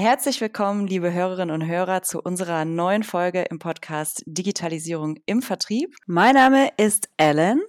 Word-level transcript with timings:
Herzlich 0.00 0.40
willkommen, 0.40 0.86
liebe 0.86 1.12
Hörerinnen 1.12 1.52
und 1.52 1.66
Hörer, 1.66 2.02
zu 2.02 2.20
unserer 2.22 2.64
neuen 2.64 3.02
Folge 3.02 3.42
im 3.42 3.58
Podcast 3.58 4.22
Digitalisierung 4.26 5.16
im 5.26 5.42
Vertrieb. 5.42 5.92
Mein 6.06 6.36
Name 6.36 6.70
ist 6.76 7.08
Ellen. 7.16 7.60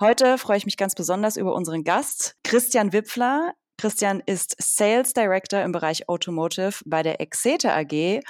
Heute 0.00 0.38
freue 0.38 0.56
ich 0.56 0.64
mich 0.64 0.78
ganz 0.78 0.94
besonders 0.94 1.36
über 1.36 1.54
unseren 1.54 1.84
Gast, 1.84 2.36
Christian 2.42 2.94
Wipfler. 2.94 3.52
Christian 3.76 4.22
ist 4.24 4.56
Sales 4.58 5.12
Director 5.12 5.60
im 5.60 5.72
Bereich 5.72 6.08
Automotive 6.08 6.72
bei 6.86 7.02
der 7.02 7.20
Exeter 7.20 7.76
AG 7.76 8.22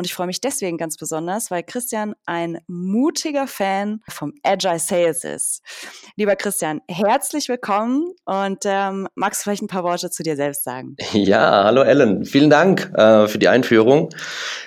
und 0.00 0.06
ich 0.06 0.14
freue 0.14 0.28
mich 0.28 0.40
deswegen 0.40 0.78
ganz 0.78 0.96
besonders, 0.96 1.50
weil 1.50 1.62
Christian 1.62 2.14
ein 2.24 2.60
mutiger 2.66 3.46
Fan 3.46 4.00
vom 4.08 4.32
Agile 4.42 4.78
Sales 4.78 5.24
ist. 5.24 5.60
Lieber 6.16 6.36
Christian, 6.36 6.80
herzlich 6.88 7.50
willkommen 7.50 8.10
und 8.24 8.60
ähm, 8.64 9.08
magst 9.14 9.42
du 9.42 9.44
vielleicht 9.44 9.60
ein 9.60 9.66
paar 9.68 9.84
Worte 9.84 10.10
zu 10.10 10.22
dir 10.22 10.36
selbst 10.36 10.64
sagen? 10.64 10.96
Ja, 11.12 11.64
hallo 11.64 11.82
Ellen. 11.82 12.24
Vielen 12.24 12.48
Dank 12.48 12.90
äh, 12.94 13.28
für 13.28 13.36
die 13.36 13.48
Einführung. 13.48 14.08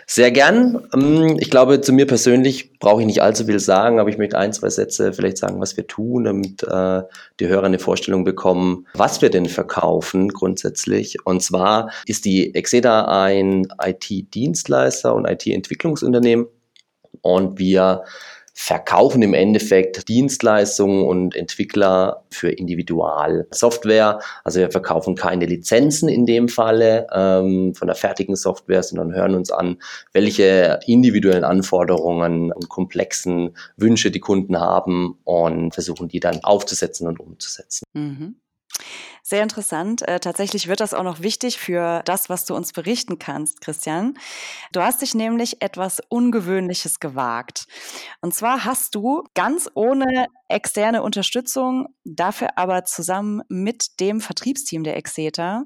Sehr 0.06 0.30
gern. 0.30 0.88
Ähm, 0.94 1.38
ich 1.40 1.50
glaube, 1.50 1.82
zu 1.82 1.94
mir 1.94 2.06
persönlich 2.06 2.78
brauche 2.78 3.02
ich 3.02 3.08
nicht 3.08 3.24
allzu 3.24 3.46
viel 3.46 3.60
sagen, 3.60 4.00
aber 4.00 4.10
ich 4.10 4.20
möchte 4.20 4.38
ein, 4.38 4.54
zwei 4.54 4.70
Sätze 4.70 5.14
vielleicht 5.14 5.38
sagen, 5.38 5.60
was 5.60 5.78
wir 5.78 5.88
tun, 5.88 6.26
damit 6.26 6.62
äh, 6.62 7.02
die 7.40 7.48
Hörer 7.48 7.66
eine 7.66 7.80
Vorstellung 7.80 8.24
bekommen, 8.24 8.86
was 8.94 9.22
wir 9.24 9.32
denn 9.32 9.48
verkaufen 9.48 10.28
grundsätzlich. 10.28 11.26
Und 11.26 11.42
zwar 11.42 11.92
ist 12.06 12.26
die 12.26 12.54
Exeda 12.54 13.06
ein 13.06 13.68
IT-Dienstleister 13.82 15.16
IT-Entwicklungsunternehmen 15.26 16.48
und 17.22 17.60
wir 17.60 18.04
verkaufen 18.56 19.24
im 19.24 19.34
Endeffekt 19.34 20.08
Dienstleistungen 20.08 21.06
und 21.06 21.36
Entwickler 21.36 22.24
für 22.30 22.50
Individualsoftware. 22.50 24.20
Also 24.44 24.60
wir 24.60 24.70
verkaufen 24.70 25.16
keine 25.16 25.48
Lizenzen 25.48 26.08
in 26.08 26.28
dem 26.28 26.48
Falle 26.48 27.08
ähm, 27.12 27.74
von 27.74 27.88
der 27.88 27.96
fertigen 27.96 28.36
Software, 28.36 28.84
sondern 28.84 29.14
hören 29.16 29.34
uns 29.34 29.52
an, 29.52 29.82
welche 30.14 30.80
individuellen 30.86 31.44
Anforderungen 31.44 32.52
und 32.52 32.70
komplexen 32.70 33.58
Wünsche 33.76 34.12
die 34.12 34.20
Kunden 34.20 34.60
haben 34.60 35.18
und 35.24 35.74
versuchen 35.74 36.08
die 36.08 36.20
dann 36.20 36.44
aufzusetzen 36.44 37.08
und 37.08 37.20
umzusetzen. 37.20 37.86
Mhm. 37.94 38.36
Sehr 39.26 39.42
interessant. 39.42 40.06
Äh, 40.06 40.20
tatsächlich 40.20 40.68
wird 40.68 40.82
das 40.82 40.94
auch 40.94 41.04
noch 41.04 41.22
wichtig 41.22 41.58
für 41.58 42.02
das, 42.04 42.28
was 42.28 42.44
du 42.44 42.56
uns 42.56 42.74
berichten 42.74 43.20
kannst, 43.20 43.62
Christian. 43.62 44.16
Du 44.74 44.82
hast 44.82 45.02
dich 45.02 45.16
nämlich 45.16 45.62
etwas 45.62 46.02
Ungewöhnliches 46.10 47.00
gewagt. 47.00 47.66
Und 48.20 48.34
zwar 48.34 48.66
hast 48.66 48.96
du 48.96 49.24
ganz 49.34 49.70
ohne 49.76 50.28
externe 50.50 51.04
Unterstützung, 51.04 51.88
dafür 52.04 52.58
aber 52.58 52.84
zusammen 52.84 53.42
mit 53.48 54.02
dem 54.02 54.20
Vertriebsteam 54.20 54.84
der 54.84 54.98
Exeter 54.98 55.64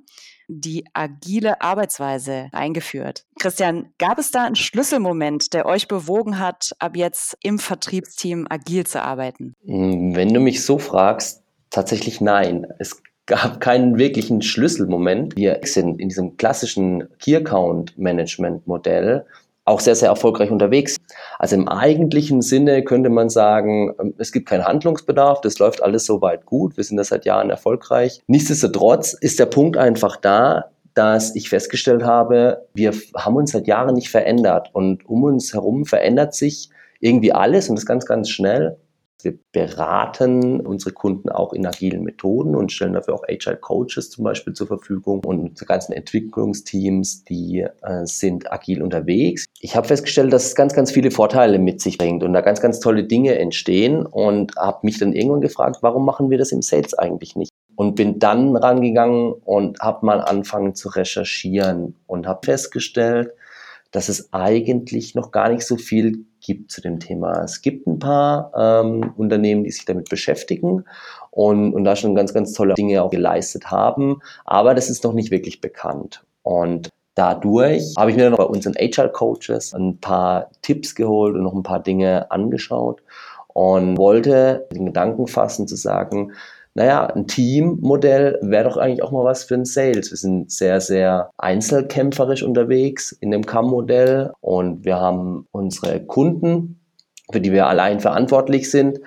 die 0.48 0.86
agile 0.94 1.60
Arbeitsweise 1.60 2.50
eingeführt. 2.52 3.26
Christian, 3.40 3.92
gab 3.98 4.20
es 4.20 4.30
da 4.30 4.46
einen 4.46 4.56
Schlüsselmoment, 4.56 5.54
der 5.54 5.66
euch 5.66 5.88
bewogen 5.88 6.40
hat, 6.40 6.72
ab 6.78 6.96
jetzt 6.96 7.36
im 7.42 7.58
Vertriebsteam 7.58 8.46
agil 8.50 8.86
zu 8.86 9.02
arbeiten? 9.02 9.56
Wenn 9.64 10.32
du 10.32 10.40
mich 10.40 10.64
so 10.64 10.78
fragst, 10.78 11.42
tatsächlich 11.70 12.22
nein. 12.22 12.68
Es 12.80 13.02
gab 13.28 13.60
keinen 13.62 13.98
wirklichen 13.98 14.42
Schlüsselmoment. 14.42 15.36
Wir 15.36 15.60
sind 15.64 16.02
in 16.02 16.10
diesem 16.10 16.38
klassischen 16.38 17.08
Key 17.20 17.36
Account 17.36 17.98
Management 17.98 18.66
Modell 18.66 19.26
auch 19.66 19.82
sehr, 19.82 19.96
sehr 19.96 20.08
erfolgreich 20.08 20.50
unterwegs. 20.50 20.96
Also 21.40 21.56
im 21.58 21.68
eigentlichen 21.68 22.42
Sinne 22.42 22.84
könnte 22.84 23.10
man 23.10 23.30
sagen, 23.30 23.94
ähm, 24.00 24.14
es 24.18 24.32
gibt 24.32 24.48
keinen 24.48 24.64
Handlungsbedarf, 24.64 25.42
das 25.42 25.60
läuft 25.60 25.84
alles 25.84 26.06
soweit 26.06 26.46
gut, 26.46 26.78
wir 26.78 26.86
sind 26.86 26.96
da 26.96 27.04
seit 27.04 27.26
Jahren 27.26 27.50
erfolgreich. 27.50 28.22
Nichtsdestotrotz 28.28 29.12
ist 29.14 29.40
der 29.40 29.46
Punkt 29.46 29.76
einfach 29.76 30.16
da, 30.16 30.72
dass 30.94 31.36
ich 31.36 31.50
festgestellt 31.50 32.04
habe, 32.04 32.66
wir 32.74 32.94
haben 33.16 33.36
uns 33.36 33.52
seit 33.52 33.68
Jahren 33.68 33.96
nicht 33.96 34.10
verändert 34.10 34.70
und 34.74 35.08
um 35.08 35.24
uns 35.24 35.54
herum 35.54 35.86
verändert 35.86 36.34
sich 36.34 36.70
irgendwie 37.02 37.34
alles 37.34 37.70
und 37.70 37.76
das 37.76 37.86
ganz, 37.86 38.06
ganz 38.06 38.30
schnell. 38.30 38.78
Wir 39.24 39.38
beraten 39.52 40.60
unsere 40.62 40.92
Kunden 40.92 41.30
auch 41.30 41.54
in 41.54 41.66
agilen 41.66 42.04
Methoden 42.04 42.56
und 42.56 42.72
stellen 42.72 42.94
dafür 42.94 43.16
auch 43.16 43.24
Agile 43.28 43.58
Coaches 43.58 44.12
zum 44.12 44.24
Beispiel 44.24 44.54
zur 44.54 44.68
Verfügung 44.68 45.24
und 45.26 45.40
unsere 45.40 45.66
ganzen 45.66 45.94
Entwicklungsteams, 45.94 47.24
die 47.24 47.66
äh, 47.82 48.06
sind 48.06 48.52
agil 48.52 48.84
unterwegs. 48.84 49.46
Ich 49.60 49.76
habe 49.76 49.88
festgestellt, 49.88 50.32
dass 50.34 50.46
es 50.46 50.56
ganz, 50.56 50.74
ganz 50.74 50.92
viele 50.92 51.10
Vorteile 51.10 51.58
mit 51.58 51.82
sich 51.82 51.98
bringt 51.98 52.22
und 52.22 52.34
da 52.34 52.42
ganz, 52.42 52.62
ganz 52.62 52.80
tolle 52.80 53.06
Dinge 53.06 53.40
entstehen 53.40 54.06
und 54.06 54.56
habe 54.56 54.80
mich 54.84 55.00
dann 55.00 55.14
irgendwann 55.14 55.42
gefragt, 55.42 55.78
warum 55.82 56.06
machen 56.06 56.30
wir 56.30 56.38
das 56.38 56.52
im 56.52 56.62
Sales 56.62 56.94
eigentlich 56.94 57.36
nicht? 57.36 57.52
Und 57.76 57.96
bin 57.96 58.20
dann 58.20 58.56
rangegangen 58.56 59.34
und 59.34 59.80
habe 59.80 60.06
mal 60.06 60.22
angefangen 60.22 60.76
zu 60.76 60.90
recherchieren 60.90 61.96
und 62.06 62.28
habe 62.28 62.46
festgestellt, 62.46 63.32
dass 63.92 64.10
es 64.10 64.32
eigentlich 64.32 65.16
noch 65.16 65.32
gar 65.32 65.50
nicht 65.50 65.66
so 65.66 65.78
viel 65.78 66.26
gibt 66.48 66.72
zu 66.72 66.82
dem 66.82 67.00
Thema. 67.00 67.44
Es 67.44 67.62
gibt 67.62 67.86
ein 67.86 68.00
paar 68.00 68.52
ähm, 68.58 69.14
Unternehmen, 69.18 69.66
die 69.66 69.72
sich 69.72 69.86
damit 69.86 70.10
beschäftigen 70.10 70.86
und, 71.30 71.74
und 71.74 71.84
da 71.84 71.96
schon 71.96 72.16
ganz, 72.16 72.34
ganz 72.34 72.54
tolle 72.54 72.74
Dinge 72.74 73.04
auch 73.04 73.12
geleistet 73.12 73.70
haben, 73.70 74.22
aber 74.46 74.74
das 74.74 74.90
ist 74.90 75.04
noch 75.04 75.14
nicht 75.14 75.30
wirklich 75.30 75.62
bekannt. 75.62 76.24
Und 76.42 76.90
dadurch 77.16 77.94
habe 77.98 78.12
ich 78.12 78.18
mir 78.18 78.24
dann 78.24 78.38
bei 78.38 78.46
unseren 78.46 78.76
HR-Coaches 78.76 79.74
ein 79.74 80.00
paar 80.00 80.50
Tipps 80.62 80.96
geholt 80.96 81.36
und 81.36 81.44
noch 81.44 81.54
ein 81.54 81.64
paar 81.64 81.84
Dinge 81.84 82.32
angeschaut 82.32 83.04
und 83.50 83.98
wollte 83.98 84.68
den 84.72 84.86
Gedanken 84.86 85.28
fassen 85.28 85.68
zu 85.68 85.76
sagen, 85.76 86.32
naja, 86.78 87.08
ein 87.08 87.26
Teammodell 87.26 88.38
wäre 88.44 88.66
doch 88.66 88.78
eigentlich 88.78 89.02
auch 89.02 89.12
mal 89.12 89.24
was 89.24 89.46
für 89.46 89.56
ein 89.56 89.66
Sales. 89.66 90.12
Wir 90.12 90.18
sind 90.18 90.52
sehr, 90.52 90.80
sehr 90.80 91.32
einzelkämpferisch 91.40 92.44
unterwegs 92.44 93.12
in 93.14 93.32
dem 93.32 93.48
CAM-Modell 93.48 94.32
und 94.42 94.86
wir 94.86 94.98
haben 94.98 95.48
unsere 95.50 96.06
Kunden, 96.06 96.80
für 97.32 97.42
die 97.42 97.52
wir 97.52 97.66
allein 97.66 98.00
verantwortlich 98.00 98.70
sind. 98.70 99.00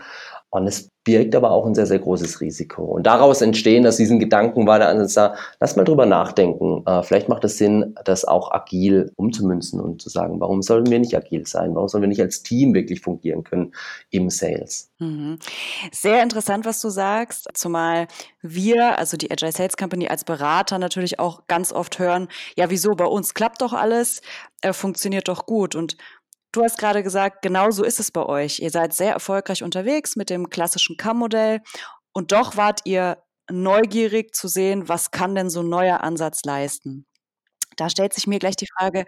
Und 0.51 0.67
es 0.67 0.89
birgt 1.10 1.34
aber 1.34 1.50
auch 1.50 1.66
ein 1.66 1.75
sehr, 1.75 1.87
sehr 1.87 1.98
großes 1.98 2.41
Risiko. 2.41 2.84
Und 2.84 3.04
daraus 3.04 3.43
entstehen, 3.43 3.82
dass 3.82 3.97
diesen 3.97 4.21
Gedanken 4.21 4.69
war 4.69 4.78
der 4.78 4.91
Ansatz 4.91 5.15
da, 5.15 5.34
lass 5.59 5.75
mal 5.75 5.82
drüber 5.82 6.06
nachdenken. 6.06 6.84
Äh, 6.87 7.03
vielleicht 7.03 7.28
macht 7.28 7.43
es 7.43 7.59
Sinn, 7.59 7.97
das 8.04 8.25
auch 8.25 8.53
agil 8.53 9.10
umzumünzen 9.16 9.81
und 9.81 10.00
zu 10.00 10.09
sagen, 10.09 10.38
warum 10.38 10.62
sollen 10.62 10.88
wir 10.88 11.00
nicht 11.00 11.16
agil 11.16 11.48
sein? 11.48 11.75
Warum 11.75 11.88
sollen 11.88 12.03
wir 12.03 12.09
nicht 12.09 12.21
als 12.21 12.44
Team 12.44 12.75
wirklich 12.75 13.00
fungieren 13.00 13.43
können 13.43 13.72
im 14.10 14.31
Sales? 14.31 14.93
Mhm. 15.00 15.41
Sehr 15.91 16.22
interessant, 16.22 16.65
was 16.65 16.81
du 16.81 16.91
sagst, 16.91 17.48
zumal 17.54 18.06
wir, 18.41 18.97
also 18.97 19.16
die 19.16 19.32
Agile 19.32 19.50
Sales 19.50 19.77
Company 19.77 20.06
als 20.06 20.22
Berater 20.22 20.78
natürlich 20.78 21.19
auch 21.19 21.48
ganz 21.48 21.72
oft 21.72 21.98
hören, 21.98 22.28
ja, 22.56 22.71
wieso 22.71 22.91
bei 22.92 23.06
uns 23.06 23.34
klappt 23.34 23.62
doch 23.62 23.72
alles, 23.72 24.22
äh, 24.62 24.72
funktioniert 24.72 25.27
doch 25.27 25.44
gut 25.44 25.75
und 25.75 25.97
Du 26.53 26.62
hast 26.62 26.78
gerade 26.78 27.03
gesagt, 27.03 27.43
genau 27.43 27.71
so 27.71 27.84
ist 27.84 28.00
es 28.00 28.11
bei 28.11 28.25
euch. 28.25 28.59
Ihr 28.59 28.71
seid 28.71 28.93
sehr 28.93 29.12
erfolgreich 29.12 29.62
unterwegs 29.62 30.16
mit 30.16 30.31
dem 30.31 30.50
klassischen 30.50 30.97
CAM-Modell 30.97 31.61
und 32.12 32.33
doch 32.33 32.56
wart 32.56 32.81
ihr 32.84 33.22
neugierig 33.50 34.34
zu 34.34 34.49
sehen, 34.49 34.89
was 34.89 35.10
kann 35.10 35.34
denn 35.34 35.50
so 35.50 35.60
ein 35.60 35.69
neuer 35.69 36.03
Ansatz 36.03 36.44
leisten. 36.44 37.06
Da 37.77 37.89
stellt 37.89 38.15
sich 38.15 38.27
mir 38.27 38.39
gleich 38.39 38.56
die 38.56 38.69
Frage, 38.78 39.06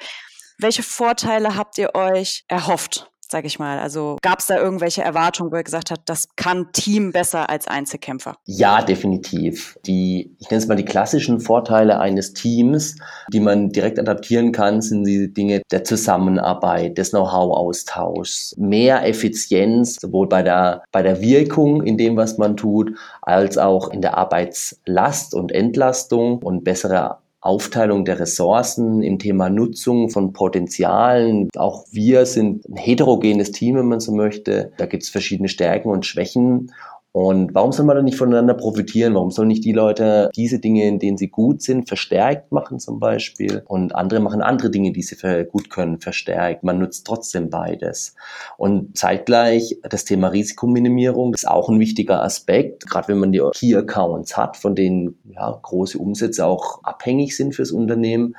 welche 0.58 0.82
Vorteile 0.82 1.56
habt 1.56 1.78
ihr 1.78 1.94
euch 1.94 2.44
erhofft 2.48 3.11
sage 3.32 3.48
ich 3.48 3.58
mal? 3.58 3.80
Also 3.80 4.16
gab 4.22 4.38
es 4.38 4.46
da 4.46 4.56
irgendwelche 4.58 5.02
Erwartungen, 5.02 5.50
wo 5.50 5.56
er 5.56 5.64
gesagt 5.64 5.90
hat, 5.90 6.02
das 6.06 6.28
kann 6.36 6.70
Team 6.72 7.10
besser 7.10 7.50
als 7.50 7.66
Einzelkämpfer? 7.66 8.36
Ja, 8.44 8.82
definitiv. 8.82 9.76
Die, 9.84 10.36
ich 10.38 10.50
nenne 10.50 10.62
es 10.62 10.68
mal 10.68 10.76
die 10.76 10.84
klassischen 10.84 11.40
Vorteile 11.40 11.98
eines 11.98 12.34
Teams, 12.34 12.96
die 13.32 13.40
man 13.40 13.70
direkt 13.70 13.98
adaptieren 13.98 14.52
kann, 14.52 14.80
sind 14.80 15.04
die 15.04 15.32
Dinge 15.32 15.62
der 15.72 15.82
Zusammenarbeit, 15.82 16.96
des 16.98 17.10
Know-how-Austauschs, 17.10 18.54
mehr 18.56 19.04
Effizienz, 19.06 19.96
sowohl 20.00 20.28
bei 20.28 20.42
der, 20.42 20.84
bei 20.92 21.02
der 21.02 21.20
Wirkung 21.20 21.82
in 21.82 21.96
dem, 21.98 22.16
was 22.16 22.38
man 22.38 22.56
tut, 22.56 22.96
als 23.22 23.58
auch 23.58 23.90
in 23.90 24.02
der 24.02 24.16
Arbeitslast 24.16 25.34
und 25.34 25.50
Entlastung 25.50 26.38
und 26.38 26.62
bessere 26.62 27.18
Aufteilung 27.42 28.04
der 28.04 28.20
Ressourcen, 28.20 29.02
im 29.02 29.18
Thema 29.18 29.50
Nutzung 29.50 30.10
von 30.10 30.32
Potenzialen. 30.32 31.48
Auch 31.56 31.84
wir 31.90 32.24
sind 32.24 32.68
ein 32.68 32.76
heterogenes 32.76 33.50
Team, 33.50 33.76
wenn 33.76 33.88
man 33.88 33.98
so 33.98 34.12
möchte. 34.12 34.72
Da 34.76 34.86
gibt 34.86 35.02
es 35.02 35.08
verschiedene 35.08 35.48
Stärken 35.48 35.90
und 35.90 36.06
Schwächen. 36.06 36.72
Und 37.14 37.54
warum 37.54 37.72
soll 37.72 37.84
man 37.84 37.96
da 37.96 38.02
nicht 38.02 38.16
voneinander 38.16 38.54
profitieren? 38.54 39.14
Warum 39.14 39.30
sollen 39.30 39.48
nicht 39.48 39.66
die 39.66 39.72
Leute 39.72 40.30
diese 40.34 40.58
Dinge, 40.58 40.88
in 40.88 40.98
denen 40.98 41.18
sie 41.18 41.28
gut 41.28 41.60
sind, 41.60 41.86
verstärkt 41.86 42.52
machen 42.52 42.78
zum 42.78 42.98
Beispiel? 43.00 43.62
Und 43.66 43.94
andere 43.94 44.20
machen 44.20 44.40
andere 44.40 44.70
Dinge, 44.70 44.92
die 44.92 45.02
sie 45.02 45.16
gut 45.44 45.68
können, 45.68 46.00
verstärkt. 46.00 46.64
Man 46.64 46.78
nutzt 46.78 47.06
trotzdem 47.06 47.50
beides. 47.50 48.14
Und 48.56 48.96
zeitgleich 48.96 49.78
das 49.82 50.06
Thema 50.06 50.28
Risikominimierung 50.28 51.34
ist 51.34 51.46
auch 51.46 51.68
ein 51.68 51.80
wichtiger 51.80 52.22
Aspekt. 52.22 52.88
Gerade 52.88 53.08
wenn 53.08 53.18
man 53.18 53.32
die 53.32 53.42
Key 53.52 53.76
Accounts 53.76 54.38
hat, 54.38 54.56
von 54.56 54.74
denen 54.74 55.18
ja, 55.24 55.58
große 55.62 55.98
Umsätze 55.98 56.46
auch 56.46 56.82
abhängig 56.82 57.36
sind 57.36 57.54
fürs 57.54 57.72
Unternehmen, 57.72 58.36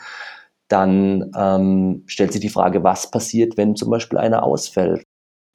dann 0.67 1.31
ähm, 1.37 2.03
stellt 2.07 2.31
sich 2.31 2.41
die 2.41 2.49
Frage, 2.49 2.83
was 2.83 3.11
passiert, 3.11 3.55
wenn 3.55 3.75
zum 3.75 3.91
Beispiel 3.91 4.17
einer 4.17 4.41
ausfällt? 4.41 5.03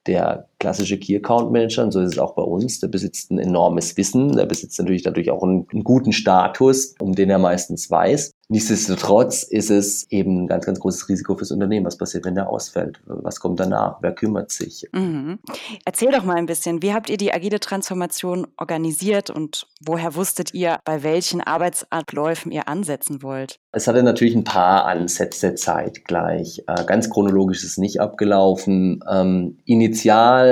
Der 0.06 0.47
klassische 0.58 0.98
Key 0.98 1.16
Account 1.16 1.52
Manager, 1.52 1.84
und 1.84 1.92
so 1.92 2.00
ist 2.00 2.12
es 2.12 2.18
auch 2.18 2.34
bei 2.34 2.42
uns, 2.42 2.80
der 2.80 2.88
besitzt 2.88 3.30
ein 3.30 3.38
enormes 3.38 3.96
Wissen, 3.96 4.36
der 4.36 4.46
besitzt 4.46 4.78
natürlich 4.78 5.02
dadurch 5.02 5.30
auch 5.30 5.42
einen, 5.42 5.66
einen 5.72 5.84
guten 5.84 6.12
Status, 6.12 6.94
um 7.00 7.14
den 7.14 7.30
er 7.30 7.38
meistens 7.38 7.90
weiß. 7.90 8.32
Nichtsdestotrotz 8.50 9.42
ist 9.42 9.70
es 9.70 10.10
eben 10.10 10.44
ein 10.44 10.46
ganz, 10.46 10.64
ganz 10.64 10.80
großes 10.80 11.10
Risiko 11.10 11.36
fürs 11.36 11.50
Unternehmen. 11.50 11.84
Was 11.84 11.98
passiert, 11.98 12.24
wenn 12.24 12.34
der 12.34 12.48
ausfällt? 12.48 12.98
Was 13.04 13.40
kommt 13.40 13.60
danach? 13.60 13.98
Wer 14.00 14.12
kümmert 14.12 14.50
sich? 14.50 14.88
Mhm. 14.92 15.38
Erzähl 15.84 16.10
doch 16.10 16.24
mal 16.24 16.36
ein 16.36 16.46
bisschen, 16.46 16.80
wie 16.80 16.94
habt 16.94 17.10
ihr 17.10 17.18
die 17.18 17.34
agile 17.34 17.60
Transformation 17.60 18.46
organisiert 18.56 19.28
und 19.28 19.66
woher 19.84 20.14
wusstet 20.14 20.54
ihr, 20.54 20.78
bei 20.86 21.02
welchen 21.02 21.42
Arbeitsabläufen 21.42 22.50
ihr 22.50 22.68
ansetzen 22.68 23.22
wollt? 23.22 23.60
Es 23.72 23.86
hatte 23.86 24.02
natürlich 24.02 24.34
ein 24.34 24.44
paar 24.44 24.86
Ansätze 24.86 25.54
zeitgleich. 25.54 26.64
Äh, 26.66 26.84
ganz 26.86 27.10
chronologisch 27.10 27.58
ist 27.58 27.72
es 27.72 27.76
nicht 27.76 28.00
abgelaufen. 28.00 29.04
Ähm, 29.10 29.58
initial 29.66 30.47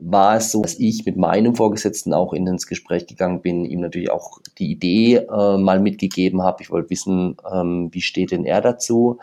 war 0.00 0.36
es 0.36 0.52
so, 0.52 0.62
dass 0.62 0.78
ich 0.78 1.04
mit 1.06 1.16
meinem 1.16 1.54
Vorgesetzten 1.54 2.14
auch 2.14 2.32
in 2.32 2.46
ins 2.46 2.66
Gespräch 2.66 3.06
gegangen 3.06 3.42
bin, 3.42 3.64
ihm 3.64 3.80
natürlich 3.80 4.10
auch 4.10 4.40
die 4.58 4.70
Idee 4.70 5.16
äh, 5.16 5.56
mal 5.56 5.80
mitgegeben 5.80 6.42
habe. 6.42 6.62
Ich 6.62 6.70
wollte 6.70 6.90
wissen, 6.90 7.36
ähm, 7.52 7.88
wie 7.92 8.00
steht 8.00 8.30
denn 8.30 8.44
er 8.44 8.60
dazu? 8.60 9.18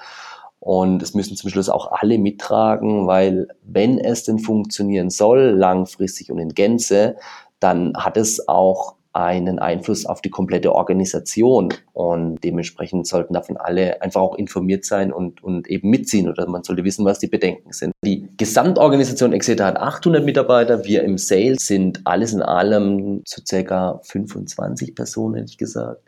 Und 0.60 1.02
es 1.04 1.14
müssen 1.14 1.38
zum 1.38 1.50
Schluss 1.50 1.70
auch 1.70 1.92
alle 1.92 2.18
mittragen, 2.18 3.08
weil 3.08 3.48
wenn 3.64 4.00
es 4.00 4.24
denn 4.24 4.40
funktionieren 4.40 5.10
soll, 5.10 5.52
langfristig 5.52 6.32
und 6.32 6.40
in 6.40 6.56
Gänze, 6.56 7.18
dann 7.60 7.94
hat 7.96 8.18
es 8.18 8.48
auch 8.48 8.95
einen 9.16 9.60
Einfluss 9.60 10.06
auf 10.06 10.22
die 10.22 10.30
komplette 10.30 10.76
Organisation 10.76 11.74
und 11.94 12.44
dementsprechend 12.44 13.08
sollten 13.08 13.34
davon 13.34 13.56
alle 13.56 14.02
einfach 14.02 14.20
auch 14.20 14.36
informiert 14.36 14.84
sein 14.84 15.14
und, 15.14 15.42
und 15.42 15.68
eben 15.68 15.90
mitziehen 15.90 16.28
oder 16.28 16.48
man 16.50 16.64
sollte 16.64 16.84
wissen, 16.84 17.06
was 17.06 17.20
die 17.20 17.28
Bedenken 17.28 17.72
sind. 17.72 17.94
Die 18.04 18.28
Gesamtorganisation 18.36 19.32
Exeter 19.32 19.68
hat 19.68 19.78
800 19.78 20.26
Mitarbeiter, 20.26 20.84
wir 20.84 21.04
im 21.04 21.18
Sales 21.18 21.66
sind 21.66 22.02
alles 22.04 22.34
in 22.34 22.42
allem 22.42 23.22
zu 23.26 23.42
circa 23.48 24.02
25 24.04 24.96
Personen, 24.96 25.36
hätte 25.36 25.52
ich 25.52 25.58
gesagt. 25.58 26.02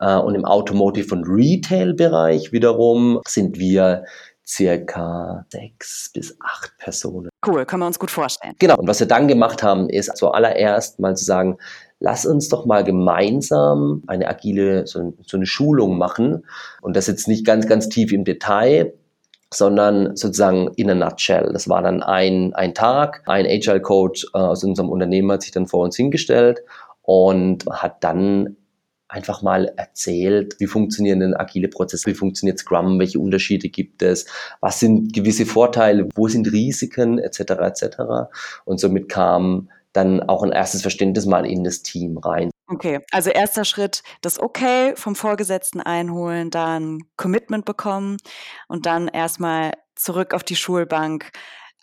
Äh, 0.00 0.16
und 0.16 0.34
im 0.34 0.46
Automotive- 0.46 1.14
und 1.14 1.24
Retail-Bereich 1.24 2.52
wiederum 2.52 3.20
sind 3.26 3.58
wir 3.58 4.04
circa 4.46 5.44
sechs 5.50 6.10
bis 6.14 6.34
acht 6.42 6.72
Personen. 6.78 7.28
Cool, 7.46 7.66
können 7.66 7.82
wir 7.82 7.86
uns 7.86 7.98
gut 7.98 8.10
vorstellen. 8.10 8.54
Genau. 8.58 8.76
Und 8.76 8.88
was 8.88 9.00
wir 9.00 9.06
dann 9.06 9.28
gemacht 9.28 9.62
haben, 9.62 9.90
ist 9.90 10.16
zuallererst 10.16 10.98
mal 10.98 11.14
zu 11.14 11.24
sagen, 11.26 11.58
lass 12.00 12.26
uns 12.26 12.48
doch 12.48 12.66
mal 12.66 12.84
gemeinsam 12.84 14.02
eine 14.06 14.28
agile, 14.28 14.86
so, 14.86 15.14
so 15.26 15.36
eine 15.36 15.46
Schulung 15.46 15.98
machen. 15.98 16.44
Und 16.80 16.96
das 16.96 17.06
jetzt 17.06 17.28
nicht 17.28 17.44
ganz, 17.44 17.66
ganz 17.66 17.88
tief 17.88 18.12
im 18.12 18.24
Detail, 18.24 18.94
sondern 19.52 20.14
sozusagen 20.16 20.72
in 20.76 20.90
a 20.90 20.94
nutshell. 20.94 21.50
Das 21.52 21.68
war 21.68 21.82
dann 21.82 22.02
ein, 22.02 22.54
ein 22.54 22.74
Tag. 22.74 23.22
Ein 23.26 23.46
Agile 23.46 23.80
Coach 23.80 24.26
äh, 24.34 24.38
aus 24.38 24.62
unserem 24.62 24.90
Unternehmen 24.90 25.32
hat 25.32 25.42
sich 25.42 25.52
dann 25.52 25.66
vor 25.66 25.84
uns 25.84 25.96
hingestellt 25.96 26.60
und 27.02 27.64
hat 27.66 28.04
dann 28.04 28.56
einfach 29.08 29.40
mal 29.40 29.72
erzählt, 29.76 30.56
wie 30.58 30.66
funktionieren 30.66 31.20
denn 31.20 31.34
agile 31.34 31.68
Prozesse, 31.68 32.06
wie 32.06 32.14
funktioniert 32.14 32.58
Scrum, 32.58 32.98
welche 32.98 33.18
Unterschiede 33.18 33.70
gibt 33.70 34.02
es, 34.02 34.26
was 34.60 34.80
sind 34.80 35.14
gewisse 35.14 35.46
Vorteile, 35.46 36.06
wo 36.14 36.28
sind 36.28 36.52
Risiken 36.52 37.18
etc. 37.18 37.40
etc. 37.40 37.86
Und 38.66 38.78
somit 38.78 39.08
kam 39.08 39.70
dann 39.92 40.22
auch 40.22 40.42
ein 40.42 40.52
erstes 40.52 40.82
Verständnis 40.82 41.26
mal 41.26 41.46
in 41.46 41.64
das 41.64 41.82
Team 41.82 42.18
rein. 42.18 42.50
Okay, 42.66 43.00
also 43.12 43.30
erster 43.30 43.64
Schritt, 43.64 44.02
das 44.20 44.38
Okay 44.38 44.92
vom 44.94 45.16
Vorgesetzten 45.16 45.80
einholen, 45.80 46.50
dann 46.50 47.00
Commitment 47.16 47.64
bekommen 47.64 48.18
und 48.68 48.84
dann 48.84 49.08
erstmal 49.08 49.72
zurück 49.94 50.34
auf 50.34 50.44
die 50.44 50.56
Schulbank 50.56 51.30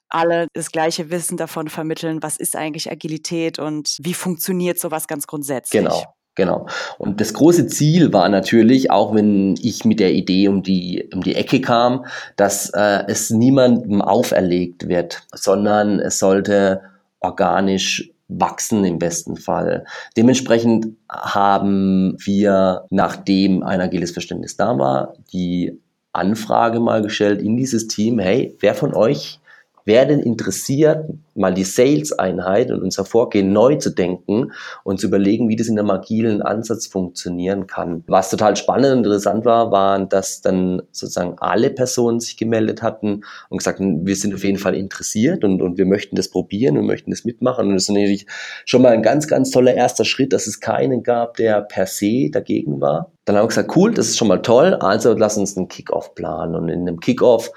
alle 0.10 0.48
das 0.54 0.72
gleiche 0.72 1.10
Wissen 1.10 1.38
davon 1.38 1.68
vermitteln, 1.68 2.22
was 2.22 2.38
ist 2.38 2.56
eigentlich 2.56 2.92
Agilität 2.92 3.58
und 3.58 3.98
wie 4.00 4.14
funktioniert 4.14 4.80
sowas 4.80 5.08
ganz 5.08 5.28
grundsätzlich. 5.28 5.82
Genau. 5.84 6.04
Genau. 6.38 6.68
Und 6.98 7.22
das 7.22 7.34
große 7.34 7.68
Ziel 7.68 8.12
war 8.12 8.28
natürlich, 8.28 8.92
auch 8.92 9.16
wenn 9.16 9.56
ich 9.62 9.86
mit 9.86 10.02
der 10.02 10.14
Idee 10.14 10.50
um 10.50 10.64
die, 10.64 11.10
um 11.14 11.24
die 11.24 11.34
Ecke 11.34 11.62
kam, 11.62 12.06
dass 12.36 12.70
äh, 12.72 13.06
es 13.08 13.30
niemandem 13.30 14.02
auferlegt 14.02 14.90
wird, 14.90 15.24
sondern 15.34 16.02
es 16.02 16.20
sollte 16.20 16.82
organisch 17.26 18.12
wachsen 18.28 18.84
im 18.86 18.98
besten 18.98 19.38
Fall. 19.38 19.86
Dementsprechend 20.18 20.88
haben 21.10 22.16
wir, 22.20 22.86
nachdem 22.90 23.64
ein 23.64 23.82
agiles 23.82 24.12
Verständnis 24.12 24.58
da 24.58 24.78
war, 24.78 25.14
die 25.32 25.80
Anfrage 26.14 26.80
mal 26.80 27.02
gestellt 27.02 27.42
in 27.42 27.58
dieses 27.58 27.88
Team, 27.88 28.20
hey, 28.20 28.56
wer 28.62 28.74
von 28.74 28.94
euch 28.94 29.40
wäre 29.86 30.08
denn 30.08 30.20
interessiert, 30.20 31.06
mal 31.36 31.54
die 31.54 31.64
Sales-Einheit 31.64 32.72
und 32.72 32.82
unser 32.82 33.06
Vorgehen 33.06 33.54
neu 33.54 33.76
zu 33.76 33.92
denken 33.92 34.52
und 34.84 35.00
zu 35.00 35.08
überlegen, 35.08 35.48
wie 35.48 35.56
das 35.56 35.68
in 35.68 35.78
einem 35.78 35.92
agilen 35.92 36.42
Ansatz 36.42 36.88
funktionieren 36.88 37.68
kann. 37.68 38.04
Was 38.08 38.32
total 38.32 38.56
spannend 38.56 38.92
und 38.92 38.98
interessant 39.00 39.46
war, 39.46 39.72
waren, 39.72 40.10
dass 40.10 40.42
dann 40.42 40.82
sozusagen 40.92 41.36
alle 41.40 41.70
Personen 41.70 42.20
sich 42.20 42.36
gemeldet 42.36 42.82
hatten 42.82 43.22
und 43.50 43.60
gesagt 43.60 43.80
haben, 43.80 44.08
wir 44.08 44.16
sind 44.16 44.34
auf 44.34 44.44
jeden 44.44 44.58
Fall 44.58 44.76
interessiert 44.76 45.44
und, 45.44 45.62
und 45.62 45.78
wir 45.78 45.86
möchten 45.86 46.16
das 46.16 46.30
probieren 46.30 46.78
und 46.78 46.88
möchten 46.88 47.12
das 47.12 47.24
mitmachen. 47.24 47.68
Und 47.68 47.76
das 47.76 47.84
ist 47.84 47.90
natürlich 47.90 48.26
schon 48.66 48.82
mal 48.82 48.94
ein 48.94 49.04
ganz, 49.04 49.28
ganz 49.28 49.52
toller 49.52 49.76
erster 49.76 50.06
Schritt, 50.06 50.34
dass 50.34 50.48
es 50.48 50.60
keinen 50.60 51.04
gab, 51.04 51.38
der 51.38 51.62
per 51.62 51.86
se 51.86 52.30
dagegen 52.32 52.82
war. 52.82 53.12
Dann 53.26 53.36
haben 53.36 53.44
wir 53.44 53.50
gesagt, 53.50 53.76
cool, 53.76 53.94
das 53.94 54.08
ist 54.08 54.18
schon 54.18 54.28
mal 54.28 54.42
toll, 54.42 54.74
also 54.76 55.14
lass 55.14 55.38
uns 55.38 55.58
einen 55.58 55.68
Kickoff 55.68 56.16
planen. 56.16 56.56
Und 56.56 56.70
in 56.70 56.82
einem 56.82 57.00
Kickoff 57.00 57.52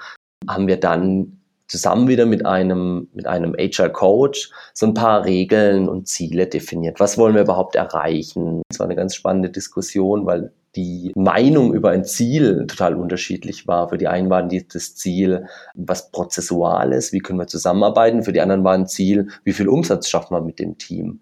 haben 0.47 0.67
wir 0.67 0.79
dann 0.79 1.38
zusammen 1.69 2.07
wieder 2.07 2.25
mit 2.25 2.45
einem, 2.45 3.07
mit 3.13 3.27
einem 3.27 3.53
HR 3.53 3.89
Coach 3.89 4.51
so 4.73 4.87
ein 4.87 4.93
paar 4.93 5.23
Regeln 5.23 5.87
und 5.87 6.07
Ziele 6.07 6.47
definiert. 6.47 6.99
Was 6.99 7.17
wollen 7.17 7.35
wir 7.35 7.43
überhaupt 7.43 7.75
erreichen? 7.75 8.63
Es 8.69 8.79
war 8.79 8.87
eine 8.87 8.95
ganz 8.95 9.15
spannende 9.15 9.49
Diskussion, 9.49 10.25
weil 10.25 10.51
die 10.75 11.11
Meinung 11.15 11.73
über 11.73 11.91
ein 11.91 12.05
Ziel 12.05 12.65
total 12.67 12.95
unterschiedlich 12.95 13.67
war. 13.67 13.89
Für 13.89 13.97
die 13.97 14.07
einen 14.07 14.29
war 14.29 14.43
das 14.43 14.95
Ziel 14.95 15.45
was 15.75 16.11
Prozessuales, 16.11 17.13
wie 17.13 17.19
können 17.19 17.39
wir 17.39 17.47
zusammenarbeiten. 17.47 18.23
Für 18.23 18.33
die 18.33 18.41
anderen 18.41 18.63
war 18.63 18.73
ein 18.73 18.87
Ziel, 18.87 19.29
wie 19.43 19.53
viel 19.53 19.67
Umsatz 19.67 20.09
schaffen 20.09 20.35
wir 20.35 20.41
mit 20.41 20.59
dem 20.59 20.77
Team. 20.77 21.21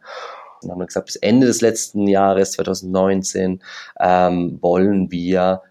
Dann 0.62 0.72
haben 0.72 0.80
wir 0.80 0.88
gesagt, 0.88 1.06
bis 1.06 1.16
Ende 1.18 1.48
des 1.48 1.62
letzten 1.62 2.08
Jahres, 2.08 2.54
2019, 2.54 3.62
ähm, 4.00 4.58
wollen 4.62 5.12
wir 5.12 5.62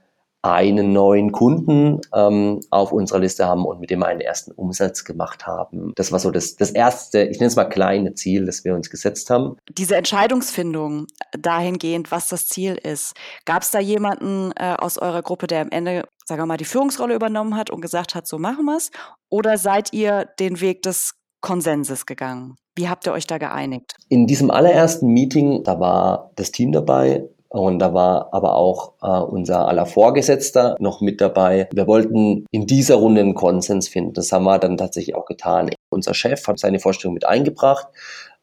einen 0.52 0.92
neuen 0.92 1.32
Kunden 1.32 2.00
ähm, 2.14 2.60
auf 2.70 2.92
unserer 2.92 3.18
Liste 3.18 3.46
haben 3.46 3.64
und 3.64 3.80
mit 3.80 3.90
dem 3.90 4.02
einen 4.02 4.20
ersten 4.20 4.52
Umsatz 4.52 5.04
gemacht 5.04 5.46
haben. 5.46 5.92
Das 5.96 6.12
war 6.12 6.18
so 6.18 6.30
das, 6.30 6.56
das 6.56 6.70
erste, 6.70 7.22
ich 7.22 7.38
nenne 7.38 7.48
es 7.48 7.56
mal 7.56 7.64
kleine 7.64 8.14
Ziel, 8.14 8.46
das 8.46 8.64
wir 8.64 8.74
uns 8.74 8.90
gesetzt 8.90 9.30
haben. 9.30 9.56
Diese 9.70 9.96
Entscheidungsfindung 9.96 11.06
dahingehend, 11.38 12.10
was 12.10 12.28
das 12.28 12.48
Ziel 12.48 12.74
ist, 12.74 13.14
gab 13.44 13.62
es 13.62 13.70
da 13.70 13.78
jemanden 13.80 14.52
äh, 14.56 14.74
aus 14.78 14.98
eurer 14.98 15.22
Gruppe, 15.22 15.46
der 15.46 15.62
am 15.62 15.70
Ende, 15.70 16.04
sagen 16.24 16.40
wir 16.42 16.46
mal, 16.46 16.56
die 16.56 16.64
Führungsrolle 16.64 17.14
übernommen 17.14 17.56
hat 17.56 17.70
und 17.70 17.80
gesagt 17.80 18.14
hat, 18.14 18.26
so 18.26 18.38
machen 18.38 18.64
wir 18.64 18.76
es? 18.76 18.90
Oder 19.28 19.58
seid 19.58 19.92
ihr 19.92 20.26
den 20.38 20.60
Weg 20.60 20.82
des 20.82 21.14
Konsenses 21.40 22.06
gegangen? 22.06 22.56
Wie 22.76 22.88
habt 22.88 23.06
ihr 23.06 23.12
euch 23.12 23.26
da 23.26 23.38
geeinigt? 23.38 23.94
In 24.08 24.26
diesem 24.26 24.50
allerersten 24.50 25.08
Meeting, 25.08 25.62
da 25.64 25.80
war 25.80 26.30
das 26.36 26.50
Team 26.50 26.72
dabei, 26.72 27.28
und 27.48 27.78
da 27.78 27.94
war 27.94 28.28
aber 28.32 28.56
auch 28.56 28.92
äh, 29.02 29.06
unser 29.06 29.68
aller 29.68 29.86
Vorgesetzter 29.86 30.76
noch 30.78 31.00
mit 31.00 31.20
dabei. 31.20 31.68
Wir 31.72 31.86
wollten 31.86 32.44
in 32.50 32.66
dieser 32.66 32.96
Runde 32.96 33.20
einen 33.20 33.34
Konsens 33.34 33.88
finden. 33.88 34.12
Das 34.14 34.32
haben 34.32 34.44
wir 34.44 34.58
dann 34.58 34.76
tatsächlich 34.76 35.14
auch 35.14 35.26
getan. 35.26 35.70
Unser 35.88 36.14
Chef 36.14 36.46
hat 36.46 36.58
seine 36.58 36.80
Vorstellung 36.80 37.14
mit 37.14 37.26
eingebracht, 37.26 37.86